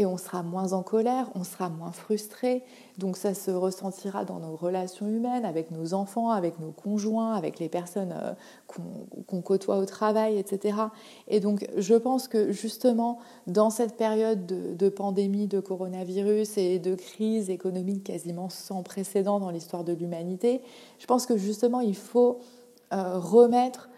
et 0.00 0.06
on 0.06 0.16
sera 0.16 0.42
moins 0.42 0.72
en 0.72 0.82
colère, 0.82 1.28
on 1.34 1.44
sera 1.44 1.68
moins 1.68 1.92
frustré. 1.92 2.62
Donc 2.96 3.18
ça 3.18 3.34
se 3.34 3.50
ressentira 3.50 4.24
dans 4.24 4.38
nos 4.38 4.56
relations 4.56 5.06
humaines, 5.06 5.44
avec 5.44 5.70
nos 5.70 5.92
enfants, 5.92 6.30
avec 6.30 6.58
nos 6.58 6.70
conjoints, 6.70 7.34
avec 7.34 7.58
les 7.58 7.68
personnes 7.68 8.14
euh, 8.16 8.32
qu'on 9.26 9.42
côtoie 9.42 9.76
au 9.76 9.84
travail, 9.84 10.38
etc. 10.38 10.78
Et 11.28 11.40
donc 11.40 11.68
je 11.76 11.94
pense 11.94 12.28
que 12.28 12.50
justement 12.50 13.18
dans 13.46 13.68
cette 13.68 13.98
période 13.98 14.46
de, 14.46 14.88
pandémie, 14.88 15.48
de 15.48 15.60
coronavirus 15.60 16.56
et 16.56 16.78
de 16.78 16.94
crise 16.94 17.50
économique 17.50 18.04
quasiment 18.04 18.48
sans 18.48 18.82
précédent 18.82 19.38
dans 19.38 19.50
l'histoire 19.50 19.84
de 19.84 19.92
l'humanité, 19.92 20.62
je 20.98 21.04
pense 21.04 21.26
que 21.26 21.36
justement 21.36 21.80
il 21.80 21.96
faut 21.96 22.38
euh, 22.94 23.18
remettre 23.18 23.89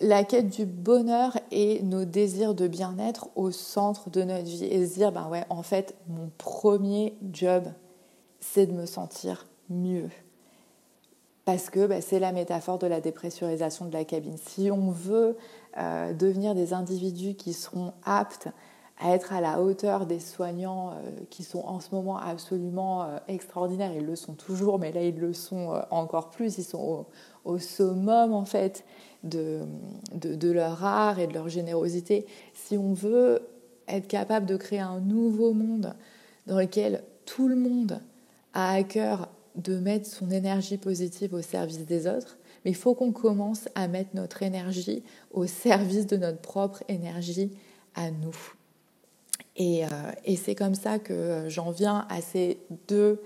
la 0.00 0.24
quête 0.24 0.48
du 0.48 0.66
bonheur 0.66 1.38
et 1.50 1.82
nos 1.82 2.04
désirs 2.04 2.54
de 2.54 2.66
bien-être 2.66 3.28
au 3.36 3.50
centre 3.50 4.10
de 4.10 4.22
notre 4.22 4.44
vie 4.44 4.64
et 4.64 4.86
se 4.86 4.94
dire, 4.94 5.12
ben 5.12 5.28
ouais, 5.28 5.44
en 5.50 5.62
fait, 5.62 5.94
mon 6.08 6.30
premier 6.36 7.16
job, 7.32 7.64
c'est 8.40 8.66
de 8.66 8.72
me 8.72 8.86
sentir 8.86 9.46
mieux. 9.70 10.08
Parce 11.44 11.70
que 11.70 11.86
ben, 11.86 12.00
c'est 12.00 12.18
la 12.18 12.32
métaphore 12.32 12.78
de 12.78 12.86
la 12.86 13.00
dépressurisation 13.00 13.84
de 13.84 13.92
la 13.92 14.04
cabine. 14.04 14.36
Si 14.36 14.70
on 14.70 14.90
veut 14.90 15.36
euh, 15.78 16.12
devenir 16.12 16.54
des 16.54 16.72
individus 16.72 17.34
qui 17.34 17.52
seront 17.52 17.92
aptes 18.04 18.48
à 18.98 19.10
être 19.10 19.32
à 19.32 19.40
la 19.40 19.60
hauteur 19.60 20.06
des 20.06 20.20
soignants 20.20 20.92
euh, 20.92 21.10
qui 21.30 21.42
sont 21.42 21.60
en 21.60 21.80
ce 21.80 21.94
moment 21.94 22.16
absolument 22.16 23.02
euh, 23.02 23.18
extraordinaires, 23.28 23.92
ils 23.94 24.06
le 24.06 24.16
sont 24.16 24.34
toujours, 24.34 24.78
mais 24.78 24.92
là 24.92 25.02
ils 25.02 25.18
le 25.18 25.32
sont 25.32 25.80
encore 25.90 26.30
plus, 26.30 26.58
ils 26.58 26.64
sont 26.64 26.78
au, 26.78 27.06
au 27.44 27.58
summum 27.58 28.32
en 28.32 28.44
fait 28.44 28.84
de, 29.22 29.60
de, 30.14 30.50
leur 30.50 30.84
art 30.84 31.18
et 31.18 31.26
de 31.26 31.32
leur 31.32 31.48
générosité, 31.48 32.26
si 32.52 32.76
on 32.76 32.92
veut 32.92 33.40
être 33.88 34.06
capable 34.06 34.46
de 34.46 34.56
créer 34.56 34.80
un 34.80 35.00
nouveau 35.00 35.52
monde 35.52 35.94
dans 36.46 36.58
lequel 36.58 37.02
tout 37.24 37.48
le 37.48 37.56
monde 37.56 38.00
a 38.52 38.74
à 38.74 38.82
cœur 38.82 39.28
de 39.56 39.78
mettre 39.78 40.08
son 40.08 40.30
énergie 40.30 40.76
positive 40.76 41.32
au 41.34 41.42
service 41.42 41.86
des 41.86 42.06
autres, 42.06 42.36
mais 42.64 42.72
il 42.72 42.76
faut 42.76 42.94
qu'on 42.94 43.12
commence 43.12 43.68
à 43.74 43.88
mettre 43.88 44.10
notre 44.14 44.42
énergie 44.42 45.02
au 45.30 45.46
service 45.46 46.06
de 46.06 46.16
notre 46.16 46.40
propre 46.40 46.82
énergie 46.88 47.50
à 47.94 48.10
nous. 48.10 48.36
Et, 49.56 49.84
euh, 49.84 49.88
et 50.24 50.36
c'est 50.36 50.54
comme 50.54 50.74
ça 50.74 50.98
que 50.98 51.44
j'en 51.48 51.70
viens 51.70 52.06
à 52.08 52.20
ces 52.20 52.58
deux 52.88 53.20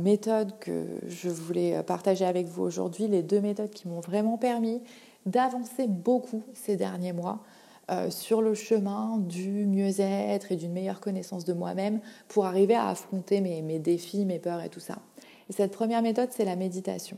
méthodes 0.00 0.52
que 0.60 0.86
je 1.08 1.28
voulais 1.28 1.82
partager 1.82 2.24
avec 2.24 2.46
vous 2.46 2.62
aujourd'hui, 2.62 3.08
les 3.08 3.22
deux 3.22 3.40
méthodes 3.40 3.70
qui 3.70 3.88
m'ont 3.88 4.00
vraiment 4.00 4.38
permis 4.38 4.80
d'avancer 5.26 5.86
beaucoup 5.86 6.42
ces 6.54 6.76
derniers 6.76 7.12
mois 7.12 7.40
euh, 7.90 8.10
sur 8.10 8.42
le 8.42 8.54
chemin 8.54 9.18
du 9.18 9.66
mieux-être 9.66 10.52
et 10.52 10.56
d'une 10.56 10.72
meilleure 10.72 11.00
connaissance 11.00 11.44
de 11.44 11.52
moi-même 11.52 12.00
pour 12.28 12.46
arriver 12.46 12.74
à 12.74 12.88
affronter 12.88 13.40
mes, 13.40 13.78
défis, 13.80 14.24
mes 14.24 14.38
peurs 14.38 14.62
et 14.62 14.68
tout 14.68 14.80
ça. 14.80 14.98
Et 15.50 15.52
cette 15.52 15.72
première 15.72 16.00
méthode, 16.00 16.28
c'est 16.30 16.44
la 16.44 16.54
méditation. 16.54 17.16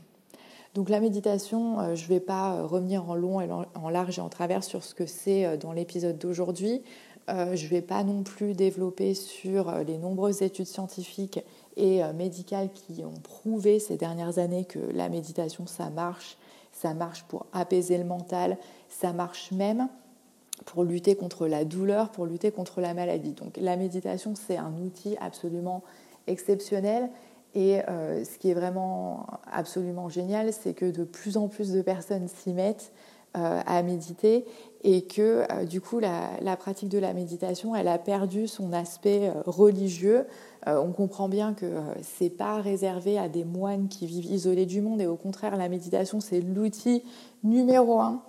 Donc 0.73 0.89
la 0.89 0.99
méditation, 0.99 1.79
euh, 1.79 1.95
je 1.95 2.03
ne 2.05 2.09
vais 2.09 2.19
pas 2.19 2.63
revenir 2.63 3.07
en 3.07 3.13
long 3.13 3.41
et 3.41 3.47
en 3.75 3.89
large 3.89 4.17
et 4.17 4.21
en 4.21 4.29
travers 4.29 4.63
sur 4.63 4.83
ce 4.83 4.95
que 4.95 5.05
c'est 5.05 5.57
dans 5.59 5.71
l'épisode 5.71 6.17
d'aujourd'hui. 6.17 6.81
je 7.27 7.63
ne 7.63 7.69
vais 7.69 7.81
pas 7.81 8.03
non 8.03 8.23
plus 8.23 8.53
développer 8.53 9.13
sur 9.13 9.71
les 9.87 9.97
nombreuses 9.97 10.41
études 10.41 10.67
scientifiques 10.67 11.39
et 11.77 12.03
euh, 12.03 12.13
médicales 12.13 12.69
qui 12.71 13.03
ont 13.03 13.19
prouvé 13.21 13.79
ces 13.79 13.97
dernières 13.97 14.39
années 14.39 14.65
que 14.65 14.79
la 14.93 15.09
méditation, 15.09 15.67
ça 15.67 15.89
marche. 15.89 16.37
Ça 16.71 16.93
marche 16.93 17.23
pour 17.23 17.45
apaiser 17.53 17.97
le 17.97 18.03
mental, 18.03 18.57
ça 18.89 19.13
marche 19.13 19.51
même 19.53 19.87
pour 20.65 20.83
lutter 20.83 21.15
contre 21.15 21.47
la 21.47 21.63
douleur, 21.63 22.09
pour 22.09 22.25
lutter 22.25 22.51
contre 22.51 22.81
la 22.81 22.93
maladie. 22.93 23.31
Donc 23.31 23.57
la 23.57 23.77
méditation, 23.77 24.33
c'est 24.35 24.57
un 24.57 24.73
outil 24.77 25.15
absolument 25.21 25.83
exceptionnel. 26.27 27.09
Et 27.53 27.79
euh, 27.87 28.25
ce 28.25 28.37
qui 28.37 28.49
est 28.49 28.53
vraiment 28.53 29.25
absolument 29.49 30.09
génial, 30.09 30.51
c'est 30.51 30.73
que 30.73 30.91
de 30.91 31.05
plus 31.05 31.37
en 31.37 31.47
plus 31.47 31.71
de 31.71 31.81
personnes 31.81 32.27
s'y 32.27 32.51
mettent 32.51 32.91
euh, 33.37 33.61
à 33.65 33.81
méditer 33.81 34.45
et 34.87 35.01
que 35.01 35.65
du 35.65 35.81
coup 35.81 35.99
la, 35.99 36.57
pratique 36.57 36.89
de 36.89 36.99
la 36.99 37.13
méditation, 37.13 37.75
elle 37.75 37.87
a 37.87 37.97
perdu 37.97 38.47
son 38.47 38.71
aspect 38.71 39.31
religieux 39.45 40.25
euh, 40.67 40.81
on 40.81 40.91
comprend 40.91 41.29
bien 41.29 41.53
que 41.53 41.65
euh, 41.65 41.81
c'est 42.01 42.29
pas 42.29 42.59
réservé 42.59 43.19
à 43.19 43.29
des 43.29 43.43
moines 43.43 43.87
qui 43.87 44.07
vivent 44.07 44.25
isolés 44.25 44.65
du 44.65 44.81
monde 44.81 44.99
et 44.99 45.05
au 45.05 45.15
contraire 45.15 45.57
la 45.57 45.69
méditation 45.69 46.19
c'est 46.19 46.41
l'outil 46.41 47.03
numéro 47.43 47.99
un 47.99 48.21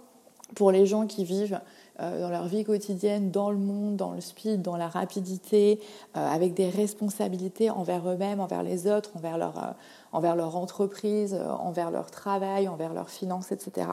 pour 0.54 0.70
les 0.70 0.86
gens 0.86 1.06
qui 1.06 1.24
vivent 1.24 1.60
euh, 1.98 2.20
dans 2.20 2.28
leur 2.28 2.46
vie 2.46 2.62
quotidienne, 2.62 3.30
dans 3.30 3.50
le 3.50 3.56
monde, 3.56 3.96
dans 3.96 4.12
le 4.12 4.20
speed, 4.20 4.60
dans 4.60 4.76
la 4.76 4.86
rapidité, 4.86 5.80
avec 6.14 6.54
des 6.54 6.68
responsabilités 6.68 7.70
envers 7.70 8.08
eux-mêmes, 8.08 8.38
envers 8.38 8.62
les 8.62 8.86
autres, 8.86 9.10
envers 9.16 9.38
leur, 9.38 9.74
envers 10.12 10.36
leur 10.36 10.56
entreprise, 10.56 11.34
envers 11.34 11.90
leur 11.90 12.10
travail, 12.10 12.68
envers 12.68 12.92
leurs 12.92 13.10
finances, 13.10 13.50
etc. 13.50 13.88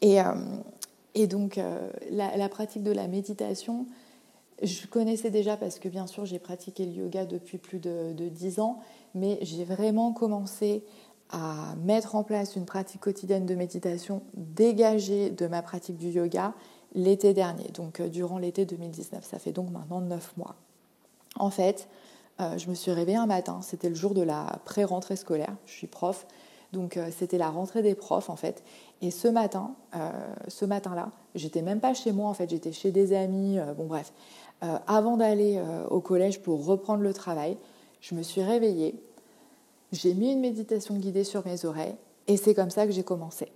Et, 0.00 0.18
et 1.16 1.26
donc 1.26 1.58
la, 2.10 2.36
la, 2.36 2.48
pratique 2.48 2.82
de 2.82 2.92
la 2.92 3.08
méditation, 3.08 3.86
je 4.62 4.86
connaissais 4.86 5.30
déjà 5.30 5.56
parce 5.56 5.78
que 5.78 5.88
bien 5.88 6.06
sûr 6.06 6.24
j'ai 6.26 6.38
pratiqué 6.38 6.86
le 6.86 6.92
yoga 6.92 7.24
depuis 7.24 7.58
plus 7.58 7.78
de, 7.78 8.12
de 8.12 8.28
10 8.28 8.60
ans, 8.60 8.80
mais 9.14 9.38
j'ai 9.42 9.64
vraiment 9.64 10.12
commencé 10.12 10.84
à 11.30 11.74
mettre 11.82 12.14
en 12.14 12.22
place 12.22 12.54
une 12.54 12.66
pratique 12.66 13.00
quotidienne 13.00 13.46
de 13.46 13.54
méditation 13.54 14.22
dégagée 14.34 15.30
de 15.30 15.46
ma 15.46 15.62
pratique 15.62 15.96
du 15.96 16.10
yoga 16.10 16.54
l'été 16.94 17.34
dernier, 17.34 17.68
donc 17.74 18.00
euh, 18.00 18.08
durant 18.08 18.38
l'été 18.38 18.64
2019. 18.64 19.24
Ça 19.24 19.38
fait 19.38 19.52
donc 19.52 19.70
maintenant 19.70 20.00
9 20.00 20.36
mois. 20.36 20.54
En 21.38 21.50
fait, 21.50 21.88
euh, 22.40 22.56
je 22.58 22.68
me 22.68 22.74
suis 22.74 22.92
réveillée 22.92 23.18
un 23.18 23.26
matin, 23.26 23.60
c'était 23.62 23.88
le 23.88 23.94
jour 23.94 24.14
de 24.14 24.22
la 24.22 24.60
pré-rentrée 24.64 25.16
scolaire, 25.16 25.56
je 25.66 25.72
suis 25.72 25.86
prof, 25.86 26.26
donc 26.76 26.96
euh, 26.96 27.08
c'était 27.10 27.38
la 27.38 27.48
rentrée 27.48 27.82
des 27.82 27.94
profs 27.94 28.30
en 28.30 28.36
fait. 28.36 28.62
Et 29.02 29.10
ce 29.10 29.28
matin, 29.28 29.74
ce 30.48 30.64
matin-là, 30.64 31.10
j'étais 31.34 31.60
même 31.60 31.80
pas 31.80 31.92
chez 31.92 32.12
moi 32.12 32.30
en 32.30 32.34
fait, 32.34 32.48
j'étais 32.48 32.72
chez 32.72 32.92
des 32.92 33.12
amis, 33.12 33.58
bon 33.76 33.84
bref. 33.84 34.10
Euh, 34.62 34.78
avant 34.86 35.18
d'aller 35.18 35.56
euh, 35.58 35.86
au 35.88 36.00
collège 36.00 36.40
pour 36.40 36.64
reprendre 36.64 37.02
le 37.02 37.12
travail, 37.12 37.58
je 38.00 38.14
me 38.14 38.22
suis 38.22 38.42
réveillée, 38.42 38.94
j'ai 39.92 40.14
mis 40.14 40.32
une 40.32 40.40
méditation 40.40 40.96
guidée 40.96 41.24
sur 41.24 41.46
mes 41.46 41.66
oreilles 41.66 41.94
et 42.26 42.38
c'est 42.38 42.54
comme 42.54 42.70
ça 42.70 42.86
que 42.86 42.92
j'ai 42.92 43.02
commencé. 43.02 43.48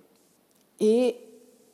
Et 0.78 1.16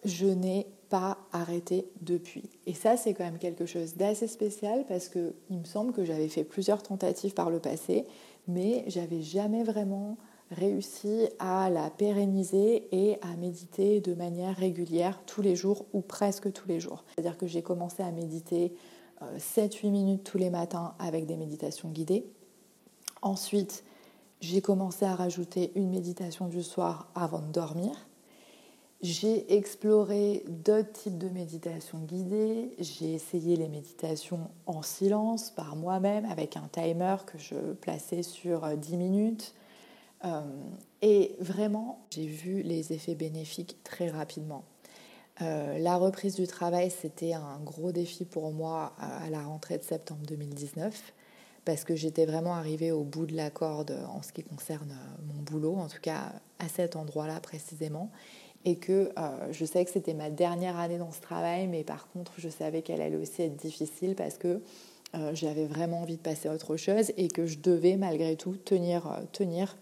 je 0.05 0.26
n'ai 0.26 0.69
pas 0.91 1.19
arrêté 1.33 1.88
depuis. 2.03 2.49
Et 2.67 2.75
ça, 2.75 2.97
c'est 2.97 3.15
quand 3.15 3.25
même 3.25 3.38
quelque 3.38 3.67
chose 3.67 3.97
d'assez 3.97 4.29
spécial 4.29 4.85
parce 4.88 5.09
que 5.09 5.35
il 5.50 5.59
me 5.59 5.65
semble 5.65 5.93
que 5.93 6.05
j'avais 6.05 6.29
fait 6.29 6.45
plusieurs 6.45 6.85
tentatives 6.85 7.35
par 7.35 7.50
le 7.50 7.59
passé, 7.59 8.07
mais 8.47 8.85
j'avais 8.87 9.23
jamais 9.23 9.65
vraiment 9.65 10.17
réussi 10.50 11.29
à 11.38 11.71
la 11.71 11.91
pérenniser 11.91 12.88
et 12.93 13.19
à 13.23 13.37
méditer 13.37 14.00
de 14.00 14.15
manière 14.15 14.57
régulière 14.57 15.21
tous 15.26 15.43
les 15.43 15.57
jours 15.57 15.87
ou 15.93 16.00
presque 16.00 16.53
tous 16.53 16.69
les 16.69 16.81
jours. 16.81 17.05
C'est-à-dire 17.15 17.37
que 17.37 17.47
j'ai 17.47 17.62
commencé 17.62 18.03
à 18.03 18.11
méditer 18.11 18.75
7-8 19.38 19.91
minutes 19.91 20.25
tous 20.25 20.38
les 20.38 20.50
matins 20.50 20.95
avec 20.99 21.26
des 21.26 21.37
méditations 21.37 21.88
guidées. 21.88 22.26
Ensuite, 23.23 23.83
j'ai 24.41 24.61
commencé 24.61 25.05
à 25.05 25.15
rajouter 25.15 25.73
une 25.75 25.91
méditation 25.91 26.47
du 26.49 26.62
soir 26.62 27.09
avant 27.15 27.41
de 27.41 27.50
dormir. 27.50 28.07
J'ai 29.03 29.55
exploré 29.55 30.45
d'autres 30.49 30.93
types 30.93 31.19
de 31.19 31.29
méditations 31.29 31.99
guidées. 31.99 32.71
J'ai 32.79 33.15
essayé 33.15 33.57
les 33.57 33.69
méditations 33.69 34.50
en 34.67 34.83
silence 34.83 35.50
par 35.50 35.76
moi-même 35.76 36.25
avec 36.26 36.57
un 36.57 36.69
timer 36.71 37.17
que 37.26 37.38
je 37.38 37.57
plaçais 37.81 38.23
sur 38.23 38.76
10 38.76 38.97
minutes. 38.97 39.55
Euh, 40.25 40.40
et 41.02 41.37
vraiment, 41.40 42.06
j'ai 42.11 42.26
vu 42.26 42.62
les 42.62 42.92
effets 42.92 43.14
bénéfiques 43.14 43.76
très 43.85 44.08
rapidement. 44.08 44.64
Euh, 45.42 45.78
la 45.78 45.96
reprise 45.96 46.37
du 46.37 46.46
travail, 46.46 46.90
c'était 46.90 47.35
un 47.35 47.61
gros 47.62 47.92
défi 47.92 48.25
pour 48.25 48.52
moi 48.52 48.94
à 48.99 49.28
la 49.28 49.42
rentrée 49.42 49.76
de 49.76 49.82
septembre 49.82 50.23
2019 50.26 51.12
parce 51.66 51.85
que 51.85 51.96
j'étais 51.96 52.26
vraiment 52.26 52.54
arrivée 52.54 52.92
au 52.92 53.02
bout 53.02 53.26
de 53.26 53.35
la 53.35 53.50
corde 53.50 53.99
en 54.08 54.23
ce 54.23 54.32
qui 54.32 54.44
concerne 54.44 54.92
euh, 54.92 55.23
mon 55.35 55.42
boulot, 55.42 55.75
en 55.75 55.88
tout 55.88 56.00
cas 56.00 56.32
à 56.58 56.68
cet 56.68 56.96
endroit-là 56.96 57.40
précisément, 57.40 58.11
et 58.64 58.76
que 58.76 59.12
je 59.52 59.64
savais 59.64 59.85
que 59.85 59.92
c'était 59.92 60.14
ma 60.14 60.28
dernière 60.28 60.76
année 60.76 60.99
dans 60.99 61.12
ce 61.12 61.20
travail, 61.20 61.68
mais 61.68 61.85
par 61.85 62.08
contre 62.08 62.32
je 62.38 62.49
savais 62.49 62.82
qu'elle 62.82 63.00
allait 63.00 63.16
aussi 63.16 63.42
être 63.42 63.54
difficile 63.54 64.16
parce 64.16 64.38
que 64.38 64.61
j'avais 65.35 65.66
vraiment 65.66 66.00
envie 66.00 66.16
de 66.16 66.23
passer 66.23 66.49
à 66.49 66.52
autre 66.52 66.76
chose 66.76 67.12
et 67.16 67.28
que 67.28 67.46
je 67.46 67.58
devais 67.58 67.96
malgré 67.96 68.35
tout 68.35 68.56
tenir, 68.56 69.20
tenir 69.30 69.76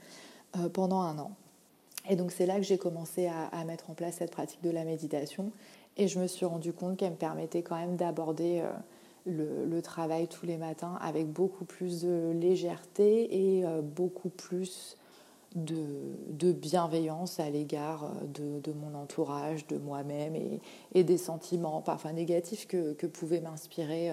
pendant 0.72 1.00
un 1.00 1.18
an. 1.18 1.32
Et 2.08 2.16
donc 2.16 2.32
c'est 2.32 2.46
là 2.46 2.56
que 2.56 2.62
j'ai 2.62 2.78
commencé 2.78 3.26
à, 3.26 3.64
mettre 3.64 3.90
en 3.90 3.94
place 3.94 4.16
cette 4.16 4.30
pratique 4.30 4.62
de 4.62 4.70
la 4.70 4.84
méditation 4.84 5.52
et 5.96 6.08
je 6.08 6.18
me 6.18 6.26
suis 6.26 6.44
rendu 6.44 6.72
compte 6.72 6.96
qu'elle 6.96 7.12
me 7.12 7.16
permettait 7.16 7.62
quand 7.62 7.76
même 7.76 7.96
d'aborder 7.96 8.62
euh, 9.26 9.66
le, 9.66 9.80
travail 9.80 10.28
tous 10.28 10.44
les 10.44 10.56
matins 10.56 10.98
avec 11.00 11.30
beaucoup 11.30 11.64
plus 11.64 12.02
de 12.02 12.32
légèreté 12.32 13.58
et 13.58 13.64
euh, 13.64 13.80
beaucoup 13.80 14.28
plus 14.28 14.98
de, 15.54 16.52
bienveillance 16.52 17.38
à 17.38 17.48
l'égard 17.48 18.04
euh, 18.04 18.60
de, 18.60 18.72
mon 18.72 18.98
entourage, 18.98 19.66
de 19.66 19.78
moi-même 19.78 20.34
et, 20.94 21.04
des 21.04 21.16
sentiments 21.16 21.80
parfois 21.80 22.12
négatifs 22.12 22.66
que, 22.66 22.92
que 22.92 23.06
pouvait 23.06 23.40
m'inspirer 23.40 24.12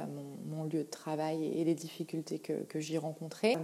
mon, 0.50 0.64
lieu 0.64 0.84
de 0.84 0.90
travail 0.90 1.44
et 1.44 1.66
les 1.66 1.76
difficultés 1.76 2.40
que 2.40 2.80
j'y 2.80 2.98
rencontrais. 2.98 3.58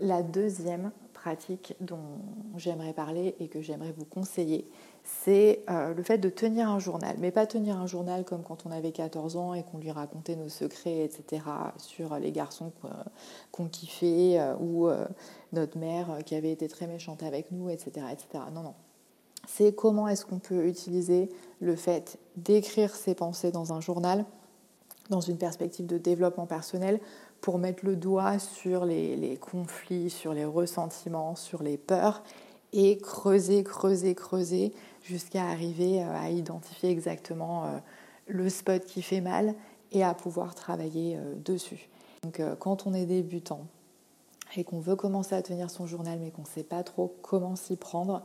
La 0.00 0.22
deuxième 0.22 0.92
pratique 1.22 1.76
dont 1.80 2.18
j'aimerais 2.56 2.92
parler 2.92 3.36
et 3.38 3.46
que 3.46 3.60
j'aimerais 3.60 3.92
vous 3.96 4.04
conseiller, 4.04 4.68
c'est 5.04 5.62
euh, 5.70 5.94
le 5.94 6.02
fait 6.02 6.18
de 6.18 6.28
tenir 6.28 6.68
un 6.68 6.80
journal. 6.80 7.14
Mais 7.20 7.30
pas 7.30 7.46
tenir 7.46 7.76
un 7.76 7.86
journal 7.86 8.24
comme 8.24 8.42
quand 8.42 8.66
on 8.66 8.72
avait 8.72 8.90
14 8.90 9.36
ans 9.36 9.54
et 9.54 9.62
qu'on 9.62 9.78
lui 9.78 9.92
racontait 9.92 10.34
nos 10.34 10.48
secrets, 10.48 11.04
etc., 11.04 11.44
sur 11.76 12.16
les 12.16 12.32
garçons 12.32 12.72
qu'on 13.52 13.68
kiffait 13.68 14.40
euh, 14.40 14.56
ou 14.58 14.88
euh, 14.88 15.06
notre 15.52 15.78
mère 15.78 16.18
qui 16.26 16.34
avait 16.34 16.50
été 16.50 16.66
très 16.66 16.88
méchante 16.88 17.22
avec 17.22 17.52
nous, 17.52 17.70
etc. 17.70 18.06
etc. 18.10 18.44
Non, 18.52 18.62
non. 18.62 18.74
C'est 19.46 19.74
comment 19.74 20.08
est-ce 20.08 20.26
qu'on 20.26 20.40
peut 20.40 20.66
utiliser 20.66 21.28
le 21.60 21.76
fait 21.76 22.18
d'écrire 22.36 22.94
ses 22.96 23.14
pensées 23.14 23.52
dans 23.52 23.72
un 23.72 23.80
journal 23.80 24.24
dans 25.12 25.20
une 25.20 25.36
perspective 25.36 25.86
de 25.86 25.98
développement 25.98 26.46
personnel 26.46 26.98
pour 27.40 27.58
mettre 27.58 27.84
le 27.84 27.96
doigt 27.96 28.38
sur 28.38 28.84
les, 28.84 29.38
conflits, 29.40 30.10
sur 30.10 30.32
les 30.32 30.44
ressentiments, 30.44 31.36
sur 31.36 31.62
les 31.62 31.76
peurs 31.76 32.22
et 32.72 32.98
creuser, 32.98 33.62
creuser, 33.62 34.14
creuser 34.14 34.72
jusqu'à 35.02 35.44
arriver 35.44 36.02
euh, 36.02 36.16
à 36.16 36.30
identifier 36.30 36.90
exactement 36.90 37.66
euh, 37.66 37.78
le 38.26 38.48
spot 38.48 38.84
qui 38.86 39.02
fait 39.02 39.20
mal 39.20 39.54
et 39.90 40.02
à 40.02 40.14
pouvoir 40.14 40.54
travailler 40.54 41.16
euh, 41.16 41.34
dessus. 41.44 41.90
Donc 42.22 42.40
quand 42.60 42.86
on 42.86 42.94
est 42.94 43.04
débutant 43.04 43.66
et 44.56 44.64
qu'on 44.64 44.78
veut 44.78 44.96
commencer 44.96 45.34
à 45.34 45.42
tenir 45.42 45.70
son 45.70 45.86
journal 45.86 46.20
mais 46.20 46.30
qu'on 46.30 46.42
ne 46.42 46.46
sait 46.46 46.62
pas 46.62 46.84
trop 46.84 47.14
comment 47.20 47.56
s'y 47.56 47.76
prendre, 47.76 48.22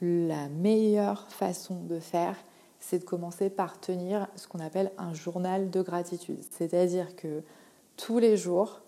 la 0.00 0.48
meilleure 0.48 1.28
façon 1.28 1.80
de 1.82 1.98
faire, 1.98 2.36
c'est 2.80 2.98
de 2.98 3.04
commencer 3.04 3.50
par 3.50 3.78
tenir 3.78 4.26
ce 4.34 4.48
qu'on 4.48 4.58
appelle 4.58 4.90
un 4.98 5.12
journal 5.12 5.70
de 5.70 5.82
gratitude. 5.82 6.42
C'est-à-dire 6.50 7.14
que 7.14 7.42
tous 7.96 8.18
les 8.18 8.36
jours, 8.36 8.80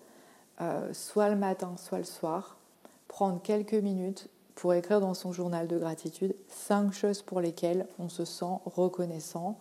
euh, 0.61 0.91
soit 0.93 1.29
le 1.29 1.35
matin, 1.35 1.75
soit 1.77 1.99
le 1.99 2.03
soir, 2.03 2.57
prendre 3.07 3.41
quelques 3.41 3.75
minutes 3.75 4.29
pour 4.55 4.73
écrire 4.73 4.99
dans 4.99 5.13
son 5.13 5.31
journal 5.31 5.67
de 5.67 5.77
gratitude 5.77 6.35
cinq 6.47 6.91
choses 6.91 7.21
pour 7.21 7.39
lesquelles 7.39 7.87
on 7.99 8.09
se 8.09 8.25
sent 8.25 8.59
reconnaissant 8.65 9.57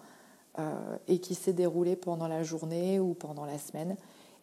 euh, 0.58 0.96
et 1.08 1.18
qui 1.18 1.34
s'est 1.34 1.52
déroulé 1.52 1.96
pendant 1.96 2.28
la 2.28 2.42
journée 2.42 2.98
ou 2.98 3.14
pendant 3.14 3.44
la 3.44 3.58
semaine. 3.58 3.96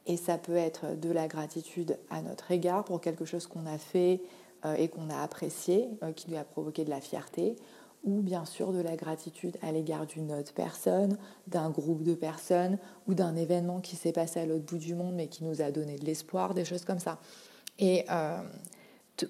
Et 0.06 0.18
ça 0.18 0.38
peut 0.38 0.56
être 0.56 1.00
de 1.00 1.12
la 1.12 1.28
gratitude 1.28 1.98
à 2.10 2.22
notre 2.22 2.52
égard 2.52 2.84
pour 2.84 3.02
quelque 3.02 3.26
chose 3.26 3.48
qu'on 3.48 3.66
a 3.66 3.78
fait 3.78 4.22
et 4.78 4.90
qu'on 4.90 5.10
a 5.10 5.22
apprécié, 5.22 5.88
qui 6.18 6.30
lui 6.30 6.36
a 6.36 6.44
provoqué 6.44 6.84
de 6.84 6.90
la 6.90 7.00
fierté, 7.00 7.56
ou 8.04 8.22
bien 8.22 8.46
sûr 8.46 8.72
de 8.72 8.80
la 8.80 8.96
gratitude 8.96 9.58
à 9.62 9.72
l'égard 9.72 10.06
d'une 10.06 10.32
autre 10.32 10.54
personne, 10.54 11.18
d'un 11.48 11.70
groupe 11.70 12.04
de 12.04 12.14
personnes 12.14 12.78
ou 13.08 13.14
d'un 13.14 13.36
événement 13.36 13.82
qui 13.82 13.96
s'est 13.96 14.14
passé 14.14 14.40
à 14.40 14.46
l'autre 14.46 14.66
bout 14.66 14.78
du 14.78 14.96
monde 14.96 15.16
mais 15.16 15.28
qui 15.28 15.44
nous 15.44 15.62
a 15.62 15.72
donné 15.72 15.98
de 15.98 16.06
l'espoir, 16.06 16.54
des 16.54 16.66
choses 16.66 16.86
comme 16.86 17.00
ça. 17.00 17.20
Et 17.78 18.06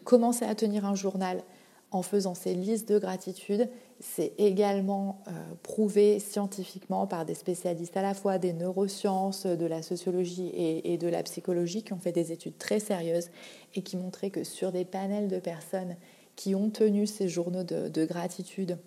commencer 0.04 0.46
à 0.46 0.56
tenir 0.56 0.86
un 0.86 0.96
journal 0.96 1.44
en 1.92 2.04
faisant 2.04 2.36
ces 2.36 2.54
listes 2.54 2.88
de 2.90 3.00
gratitude, 3.00 3.68
c'est 4.00 4.34
également 4.38 5.22
euh, 5.28 5.32
prouvé 5.64 6.20
scientifiquement 6.20 7.08
par 7.08 7.26
des 7.26 7.34
spécialistes 7.34 7.98
à 7.98 8.02
la 8.02 8.14
fois 8.14 8.38
des 8.38 8.54
neurosciences, 8.54 9.46
de 9.46 9.66
la 9.66 9.82
sociologie 9.82 10.52
et, 10.54 10.98
de 10.98 11.08
la 11.08 11.24
psychologie 11.24 11.84
qui 11.84 11.94
ont 11.94 12.00
fait 12.00 12.12
des 12.12 12.32
études 12.32 12.58
très 12.58 12.80
sérieuses 12.80 13.30
et 13.76 13.82
qui 13.82 13.98
montraient 13.98 14.30
que 14.30 14.44
sur 14.44 14.72
des 14.72 14.86
panels 14.86 15.28
de 15.28 15.40
personnes 15.40 15.96
qui 16.40 16.56
ont 16.56 16.70
tenu 16.70 17.06
ces 17.06 17.28
journaux 17.28 17.66
de, 17.66 18.06
gratitude 18.06 18.78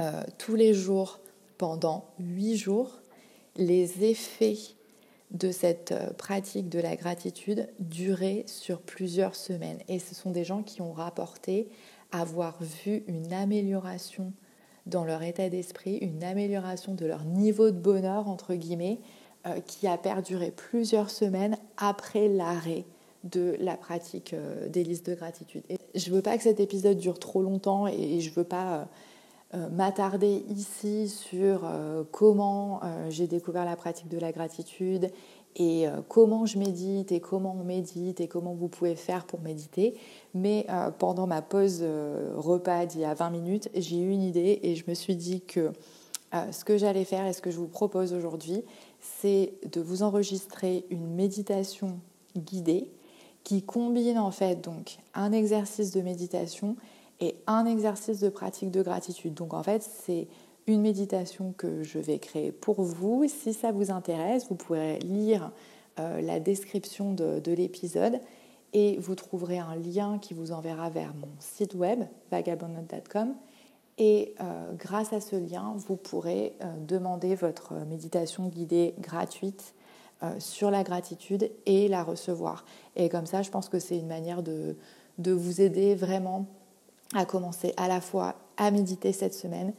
euh, 0.00 0.22
tous 0.38 0.54
les 0.54 0.72
jours 0.72 1.20
pendant 1.58 2.06
huit 2.18 2.56
jours, 2.56 3.02
les 3.56 4.04
effets 4.04 4.56
de 5.32 5.52
cette 5.52 5.92
euh, 5.92 6.14
pratique 6.14 6.70
de 6.70 6.78
la 6.78 6.96
gratitude 6.96 7.68
duraient 7.78 8.44
sur 8.46 8.80
plusieurs 8.80 9.34
semaines. 9.34 9.80
Et 9.88 9.98
ce 9.98 10.14
sont 10.14 10.30
des 10.30 10.44
gens 10.44 10.62
qui 10.62 10.80
ont 10.80 10.94
rapporté 10.94 11.68
avoir 12.10 12.56
vu 12.62 13.04
une 13.06 13.34
amélioration 13.34 14.32
dans 14.86 15.04
leur 15.04 15.22
état 15.22 15.50
d'esprit, 15.50 15.98
une 15.98 16.24
amélioration 16.24 16.94
de 16.94 17.04
leur 17.04 17.26
niveau 17.26 17.70
de 17.70 17.78
bonheur, 17.78 18.28
entre 18.28 18.54
guillemets, 18.54 18.98
euh, 19.46 19.60
qui 19.60 19.86
a 19.86 19.98
perduré 19.98 20.50
plusieurs 20.50 21.10
semaines 21.10 21.58
après 21.76 22.28
l'arrêt 22.28 22.86
de 23.24 23.56
la 23.60 23.76
pratique 23.76 24.34
euh, 24.34 24.68
des 24.68 24.84
listes 24.84 25.06
de 25.06 25.14
gratitude. 25.14 25.62
je 25.94 26.10
ne 26.10 26.14
veux 26.14 26.22
pas 26.22 26.36
que 26.36 26.42
cet 26.42 26.60
épisode 26.60 26.98
dure 26.98 27.18
trop 27.18 27.42
longtemps 27.42 27.86
et 27.86 28.20
je 28.20 28.30
ne 28.30 28.34
veux 28.34 28.44
pas 28.44 28.88
euh, 29.54 29.68
m'attarder 29.70 30.44
ici 30.48 31.08
sur 31.08 31.70
comment 32.10 32.80
j'ai 33.10 33.26
découvert 33.26 33.66
la 33.66 33.76
pratique 33.76 34.08
de 34.08 34.18
la 34.18 34.32
gratitude 34.32 35.10
et 35.56 35.86
euh, 35.86 36.00
comment 36.08 36.46
je 36.46 36.58
médite 36.58 37.12
et 37.12 37.20
comment 37.20 37.56
on 37.58 37.64
médite 37.64 38.20
et 38.20 38.28
comment 38.28 38.54
vous 38.54 38.68
pouvez 38.68 38.94
faire 38.94 39.26
pour 39.26 39.40
méditer. 39.40 39.94
Mais 40.34 40.66
euh, 40.70 40.90
pendant 40.90 41.26
ma 41.26 41.42
pause 41.42 41.80
euh, 41.82 42.32
repas 42.36 42.86
d'il 42.86 43.02
y 43.02 43.04
a 43.04 43.14
20 43.14 43.30
minutes, 43.30 43.68
j'ai 43.74 43.98
eu 43.98 44.10
une 44.10 44.22
idée 44.22 44.60
et 44.62 44.74
je 44.74 44.84
me 44.88 44.94
suis 44.94 45.16
dit 45.16 45.40
que 45.42 45.72
ce 46.50 46.64
que 46.64 46.78
j'allais 46.78 47.04
faire 47.04 47.26
et 47.26 47.34
ce 47.34 47.42
que 47.42 47.50
je 47.50 47.58
vous 47.58 47.68
propose 47.68 48.14
aujourd'hui, 48.14 48.64
c'est 49.00 49.52
de 49.70 49.82
vous 49.82 50.02
enregistrer 50.02 50.86
une 50.88 51.14
méditation 51.14 51.98
guidée 52.38 52.90
qui 53.44 53.62
combine 53.62 54.18
en 54.18 54.30
fait 54.30 54.60
donc 54.60 54.98
un 55.14 55.32
exercice 55.32 55.92
de 55.92 56.00
méditation 56.00 56.76
et 57.20 57.36
un 57.46 57.66
exercice 57.66 58.20
de 58.20 58.28
pratique 58.28 58.70
de 58.70 58.82
gratitude. 58.82 59.34
Donc 59.34 59.54
en 59.54 59.62
fait, 59.62 59.82
c'est 59.82 60.28
une 60.66 60.80
méditation 60.80 61.54
que 61.56 61.82
je 61.82 61.98
vais 61.98 62.18
créer 62.18 62.52
pour 62.52 62.82
vous. 62.82 63.26
Si 63.28 63.52
ça 63.52 63.72
vous 63.72 63.90
intéresse, 63.90 64.46
vous 64.48 64.54
pourrez 64.54 64.98
lire 65.00 65.50
euh, 65.98 66.20
la 66.20 66.40
description 66.40 67.12
de, 67.12 67.52
l'épisode 67.52 68.20
et 68.72 68.96
vous 68.98 69.14
trouverez 69.14 69.58
un 69.58 69.76
lien 69.76 70.18
qui 70.18 70.34
vous 70.34 70.52
enverra 70.52 70.88
vers 70.88 71.14
mon 71.14 71.28
site 71.38 71.74
web 71.74 72.00
vagabondnote.com 72.30 73.34
et 73.98 74.34
euh, 74.40 74.72
grâce 74.72 75.12
à 75.12 75.20
ce 75.20 75.36
lien, 75.36 75.74
vous 75.76 75.96
pourrez 75.96 76.56
euh, 76.62 76.74
demander 76.80 77.34
votre 77.34 77.74
méditation 77.86 78.48
guidée 78.48 78.94
gratuite 78.98 79.74
sur 80.38 80.70
la 80.70 80.82
gratitude 80.82 81.50
et 81.66 81.88
la 81.88 82.02
recevoir. 82.02 82.64
Et 82.96 83.08
comme 83.08 83.26
ça, 83.26 83.42
je 83.42 83.50
pense 83.50 83.68
que 83.68 83.78
c'est 83.78 83.96
une 83.96 84.06
manière 84.06 84.42
de, 84.42 84.76
vous 85.18 85.60
aider 85.60 85.94
vraiment 85.94 86.46
à 87.14 87.24
commencer 87.24 87.74
à 87.76 87.88
la 87.88 88.00
fois 88.00 88.34
à 88.56 88.70
méditer 88.70 89.12
cette 89.12 89.34
semaine 89.34 89.72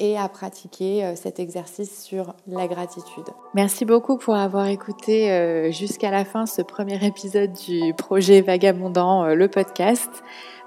et 0.00 0.16
à 0.16 0.28
pratiquer 0.28 1.04
euh, 1.04 1.16
cet 1.16 1.40
exercice 1.40 2.04
sur 2.04 2.34
la 2.46 2.68
gratitude. 2.68 3.24
Merci 3.54 3.84
beaucoup 3.84 4.16
pour 4.16 4.34
avoir 4.34 4.66
écouté 4.66 5.30
euh, 5.30 5.72
jusqu'à 5.72 6.10
la 6.10 6.24
fin 6.24 6.46
ce 6.46 6.62
premier 6.62 7.04
épisode 7.04 7.52
du 7.52 7.94
projet 7.94 8.40
Vagabondant, 8.40 9.24
euh, 9.24 9.34
le 9.34 9.48
podcast. 9.48 10.10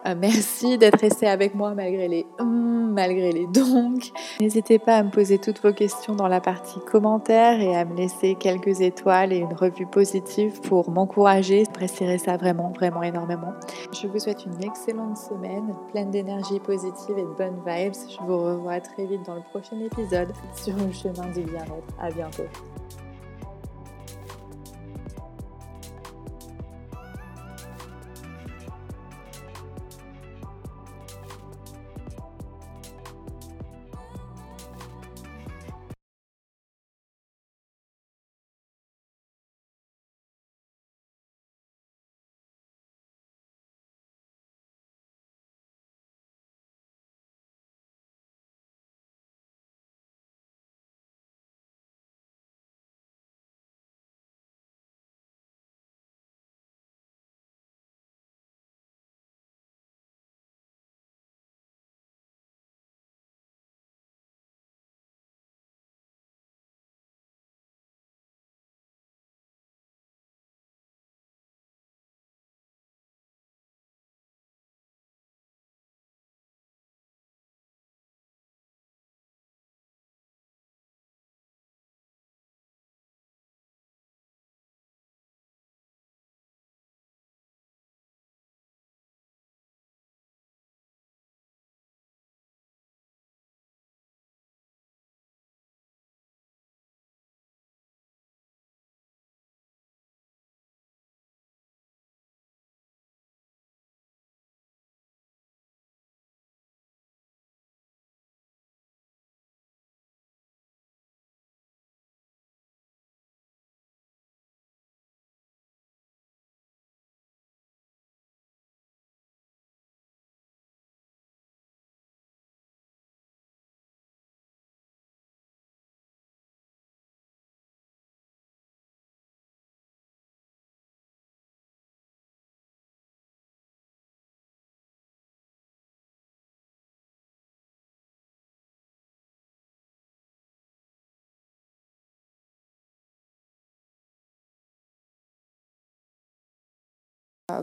Euh, 0.06 0.16
merci 0.18 0.78
d'être 0.78 1.00
resté 1.00 1.28
avec 1.28 1.54
moi 1.56 1.74
malgré 1.74 2.08
les 2.08 2.26
hum, 2.40 2.92
malgré 2.94 3.32
les 3.32 3.48
donc. 3.48 4.12
N'hésitez 4.40 4.80
pas 4.80 4.98
à 4.98 5.04
me 5.04 5.12
poser 5.12 5.38
toutes 5.38 5.62
vos 5.62 5.74
questions 5.74 6.16
dans 6.16 6.28
la 6.28 6.42
partie 6.42 6.80
commentaires 6.80 7.60
et 7.62 7.76
à 7.76 7.86
me 7.86 7.96
laisser 7.96 8.36
quelques 8.36 8.82
étoiles 8.82 9.34
et 9.34 9.38
une 9.38 9.54
revue 9.54 9.86
positive 9.86 10.60
pour 10.62 10.90
m'encourager. 10.90 11.64
J'apprécierais 11.66 12.18
ça 12.18 12.38
vraiment, 12.38 12.72
vraiment 12.72 13.04
énormément. 13.04 13.54
Je 13.94 14.08
vous 14.08 14.20
souhaite 14.20 14.46
une 14.46 14.64
excellente 14.64 15.18
semaine, 15.18 15.74
pleine 15.92 16.12
d'énergie 16.12 16.60
positive 16.60 17.18
et 17.18 17.24
de 17.24 17.36
bonnes 17.38 17.62
vibes. 17.66 17.94
Je 18.10 18.26
vous 18.26 18.38
revois 18.38 18.80
très 18.80 19.06
vite 19.06 19.26
dans 19.26 19.36
le 19.36 19.42
prochain 19.42 19.80
épisode 19.80 20.34
sur 20.56 20.76
le 20.76 20.92
chemin 20.92 21.28
du 21.34 21.42
bien-être. 21.42 21.88
À 22.00 22.10
bientôt. 22.10 22.44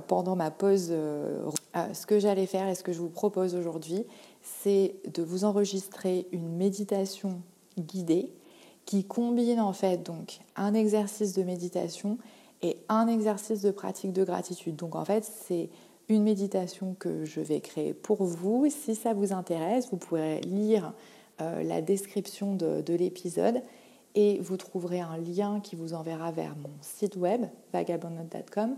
Pendant 0.06 0.36
ma 0.36 0.50
pause, 0.50 0.88
euh, 0.90 1.42
euh, 1.76 1.94
ce 1.94 2.06
que 2.06 2.18
j'allais 2.18 2.46
faire 2.46 2.68
et 2.68 2.74
ce 2.74 2.82
que 2.82 2.92
je 2.92 2.98
vous 2.98 3.08
propose 3.08 3.54
aujourd'hui, 3.54 4.04
c'est 4.42 4.94
de 5.12 5.22
vous 5.22 5.44
enregistrer 5.44 6.26
une 6.32 6.48
méditation 6.56 7.40
guidée 7.78 8.32
qui 8.84 9.04
combine 9.04 9.60
en 9.60 9.72
fait 9.72 9.98
donc 9.98 10.38
un 10.56 10.74
exercice 10.74 11.34
de 11.34 11.42
méditation 11.42 12.18
et 12.62 12.78
un 12.88 13.06
exercice 13.06 13.62
de 13.62 13.70
pratique 13.70 14.12
de 14.12 14.24
gratitude. 14.24 14.76
Donc 14.76 14.96
en 14.96 15.04
fait, 15.04 15.24
c'est 15.24 15.68
une 16.08 16.22
méditation 16.22 16.96
que 16.98 17.24
je 17.24 17.40
vais 17.40 17.60
créer 17.60 17.92
pour 17.92 18.24
vous. 18.24 18.66
Si 18.70 18.94
ça 18.94 19.12
vous 19.12 19.32
intéresse, 19.32 19.88
vous 19.90 19.98
pourrez 19.98 20.40
lire 20.40 20.92
euh, 21.40 21.62
la 21.62 21.82
description 21.82 22.54
de, 22.54 22.82
l'épisode 22.94 23.62
et 24.14 24.40
vous 24.40 24.56
trouverez 24.56 25.00
un 25.00 25.18
lien 25.18 25.60
qui 25.60 25.76
vous 25.76 25.94
enverra 25.94 26.32
vers 26.32 26.56
mon 26.56 26.70
site 26.80 27.16
web 27.16 27.44
vagabondnote.com 27.72 28.76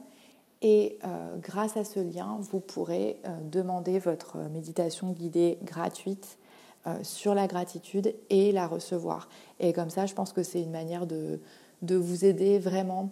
et 0.63 0.99
euh, 1.05 1.37
grâce 1.39 1.77
à 1.77 1.85
ce 1.85 2.01
lien, 2.01 2.39
vous 2.41 2.61
pourrez 2.61 3.21
euh, 3.25 3.39
demander 3.51 3.99
votre 3.99 4.37
méditation 4.51 5.13
guidée 5.13 5.59
gratuite 5.63 6.39
sur 7.03 7.35
la 7.35 7.47
gratitude 7.47 8.15
et 8.31 8.53
la 8.53 8.67
recevoir. 8.67 9.29
Et 9.59 9.75
comme 9.75 9.91
ça, 9.91 10.07
je 10.07 10.15
pense 10.15 10.33
que 10.33 10.43
c'est 10.43 10.63
une 10.63 10.71
manière 10.71 11.07
de 11.07 11.39
vous 11.83 12.25
aider 12.25 12.59
vraiment 12.59 13.11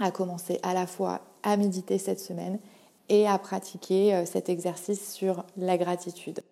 à 0.00 0.12
commencer 0.12 0.60
à 0.62 0.72
la 0.72 0.86
fois 0.86 1.20
à 1.42 1.56
méditer 1.56 1.98
cette 1.98 2.20
semaine 2.20 2.60
et 3.08 3.26
à 3.26 3.36
pratiquer 3.38 4.24
cet 4.24 4.48
exercice 4.48 5.12
sur 5.12 5.44
la 5.56 5.78
gratitude. 5.78 6.42